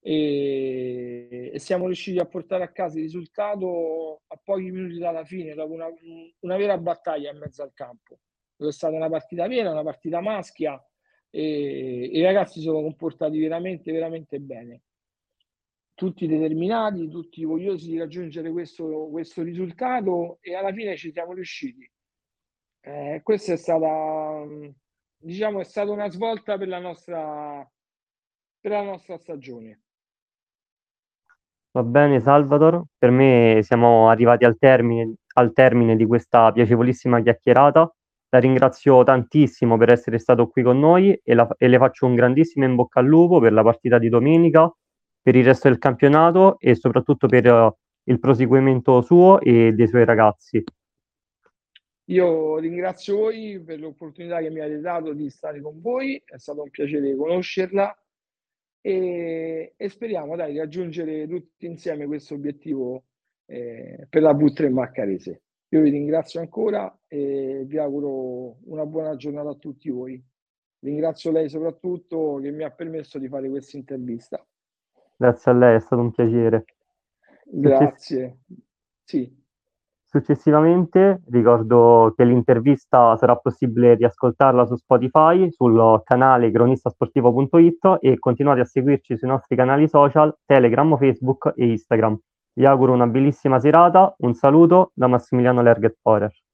e, 0.00 1.50
e, 1.54 1.58
siamo 1.60 1.86
riusciti 1.86 2.18
a 2.18 2.26
portare 2.26 2.64
a 2.64 2.72
casa 2.72 2.98
il 2.98 3.04
risultato 3.04 4.22
a 4.26 4.40
pochi 4.42 4.72
minuti 4.72 4.98
dalla 4.98 5.24
fine, 5.24 5.54
dopo 5.54 5.74
una, 5.74 5.86
una 6.40 6.56
vera 6.56 6.76
battaglia 6.78 7.30
in 7.30 7.38
mezzo 7.38 7.62
al 7.62 7.72
campo. 7.72 8.18
È 8.56 8.72
stata 8.72 8.96
una 8.96 9.08
partita 9.08 9.46
vera, 9.46 9.70
una 9.70 9.84
partita 9.84 10.20
maschia 10.20 10.84
e, 11.30 12.10
e 12.12 12.18
i 12.18 12.22
ragazzi 12.22 12.60
sono 12.60 12.82
comportati 12.82 13.38
veramente, 13.38 13.92
veramente 13.92 14.40
bene. 14.40 14.82
Tutti 15.94 16.26
determinati, 16.26 17.08
tutti 17.08 17.44
vogliosi 17.44 17.88
di 17.88 17.98
raggiungere 17.98 18.50
questo, 18.50 19.08
questo 19.10 19.42
risultato 19.42 20.38
e 20.40 20.56
alla 20.56 20.72
fine 20.72 20.96
ci 20.96 21.12
siamo 21.12 21.34
riusciti. 21.34 21.88
Eh, 22.80 23.20
questa 23.22 23.52
è 23.52 23.56
stata 23.56 24.44
diciamo, 25.26 25.60
è 25.60 25.64
stata 25.64 25.90
una 25.90 26.08
svolta 26.08 26.56
per 26.56 26.68
la 26.68 26.78
nostra, 26.78 27.68
per 28.60 28.70
la 28.70 28.82
nostra 28.82 29.18
stagione. 29.18 29.80
Va 31.72 31.82
bene, 31.82 32.20
Salvador. 32.20 32.84
Per 32.96 33.10
me 33.10 33.60
siamo 33.62 34.08
arrivati 34.08 34.44
al 34.44 34.56
termine, 34.56 35.16
al 35.34 35.52
termine 35.52 35.96
di 35.96 36.06
questa 36.06 36.52
piacevolissima 36.52 37.20
chiacchierata. 37.20 37.92
La 38.30 38.38
ringrazio 38.38 39.02
tantissimo 39.02 39.76
per 39.76 39.90
essere 39.90 40.18
stato 40.18 40.48
qui 40.48 40.62
con 40.62 40.78
noi 40.78 41.12
e, 41.22 41.34
la, 41.34 41.46
e 41.58 41.68
le 41.68 41.78
faccio 41.78 42.06
un 42.06 42.14
grandissimo 42.14 42.64
in 42.64 42.74
bocca 42.74 43.00
al 43.00 43.06
lupo 43.06 43.40
per 43.40 43.52
la 43.52 43.62
partita 43.62 43.98
di 43.98 44.08
domenica, 44.08 44.72
per 45.20 45.36
il 45.36 45.44
resto 45.44 45.68
del 45.68 45.78
campionato 45.78 46.56
e 46.58 46.74
soprattutto 46.74 47.26
per 47.26 47.52
uh, 47.52 47.72
il 48.04 48.18
proseguimento 48.18 49.00
suo 49.02 49.40
e 49.40 49.72
dei 49.72 49.88
suoi 49.88 50.04
ragazzi. 50.04 50.62
Io 52.08 52.58
ringrazio 52.58 53.16
voi 53.16 53.60
per 53.60 53.80
l'opportunità 53.80 54.38
che 54.38 54.50
mi 54.50 54.60
avete 54.60 54.80
dato 54.80 55.12
di 55.12 55.28
stare 55.28 55.60
con 55.60 55.80
voi, 55.80 56.22
è 56.24 56.38
stato 56.38 56.62
un 56.62 56.70
piacere 56.70 57.16
conoscerla 57.16 57.96
e, 58.80 59.74
e 59.76 59.88
speriamo 59.88 60.36
dai, 60.36 60.52
di 60.52 60.58
raggiungere 60.58 61.26
tutti 61.26 61.66
insieme 61.66 62.06
questo 62.06 62.34
obiettivo 62.34 63.04
eh, 63.46 64.06
per 64.08 64.22
la 64.22 64.32
V3 64.32 64.70
Maccarese. 64.70 65.42
Io 65.70 65.80
vi 65.80 65.90
ringrazio 65.90 66.38
ancora 66.38 66.96
e 67.08 67.64
vi 67.66 67.78
auguro 67.78 68.58
una 68.66 68.86
buona 68.86 69.16
giornata 69.16 69.50
a 69.50 69.56
tutti 69.56 69.90
voi. 69.90 70.22
Ringrazio 70.78 71.32
lei 71.32 71.48
soprattutto 71.48 72.38
che 72.40 72.52
mi 72.52 72.62
ha 72.62 72.70
permesso 72.70 73.18
di 73.18 73.26
fare 73.26 73.48
questa 73.48 73.76
intervista. 73.76 74.46
Grazie 75.16 75.50
a 75.50 75.54
lei, 75.54 75.74
è 75.74 75.80
stato 75.80 76.02
un 76.02 76.12
piacere. 76.12 76.64
Grazie. 77.44 78.38
Sì. 79.02 79.44
Successivamente 80.16 81.20
ricordo 81.28 82.14
che 82.16 82.24
l'intervista 82.24 83.18
sarà 83.18 83.36
possibile 83.36 83.96
riascoltarla 83.96 84.64
su 84.64 84.74
Spotify, 84.76 85.50
sul 85.50 86.00
canale 86.04 86.50
cronistasportivo.it 86.50 87.98
e 88.00 88.18
continuate 88.18 88.60
a 88.60 88.64
seguirci 88.64 89.18
sui 89.18 89.28
nostri 89.28 89.56
canali 89.56 89.86
social 89.86 90.34
Telegram, 90.46 90.96
Facebook 90.96 91.52
e 91.54 91.66
Instagram. 91.66 92.18
Vi 92.54 92.64
auguro 92.64 92.94
una 92.94 93.06
bellissima 93.06 93.60
serata, 93.60 94.14
un 94.20 94.32
saluto 94.32 94.92
da 94.94 95.06
Massimiliano 95.06 95.60
Lerget 95.60 95.98
Forer. 96.00 96.32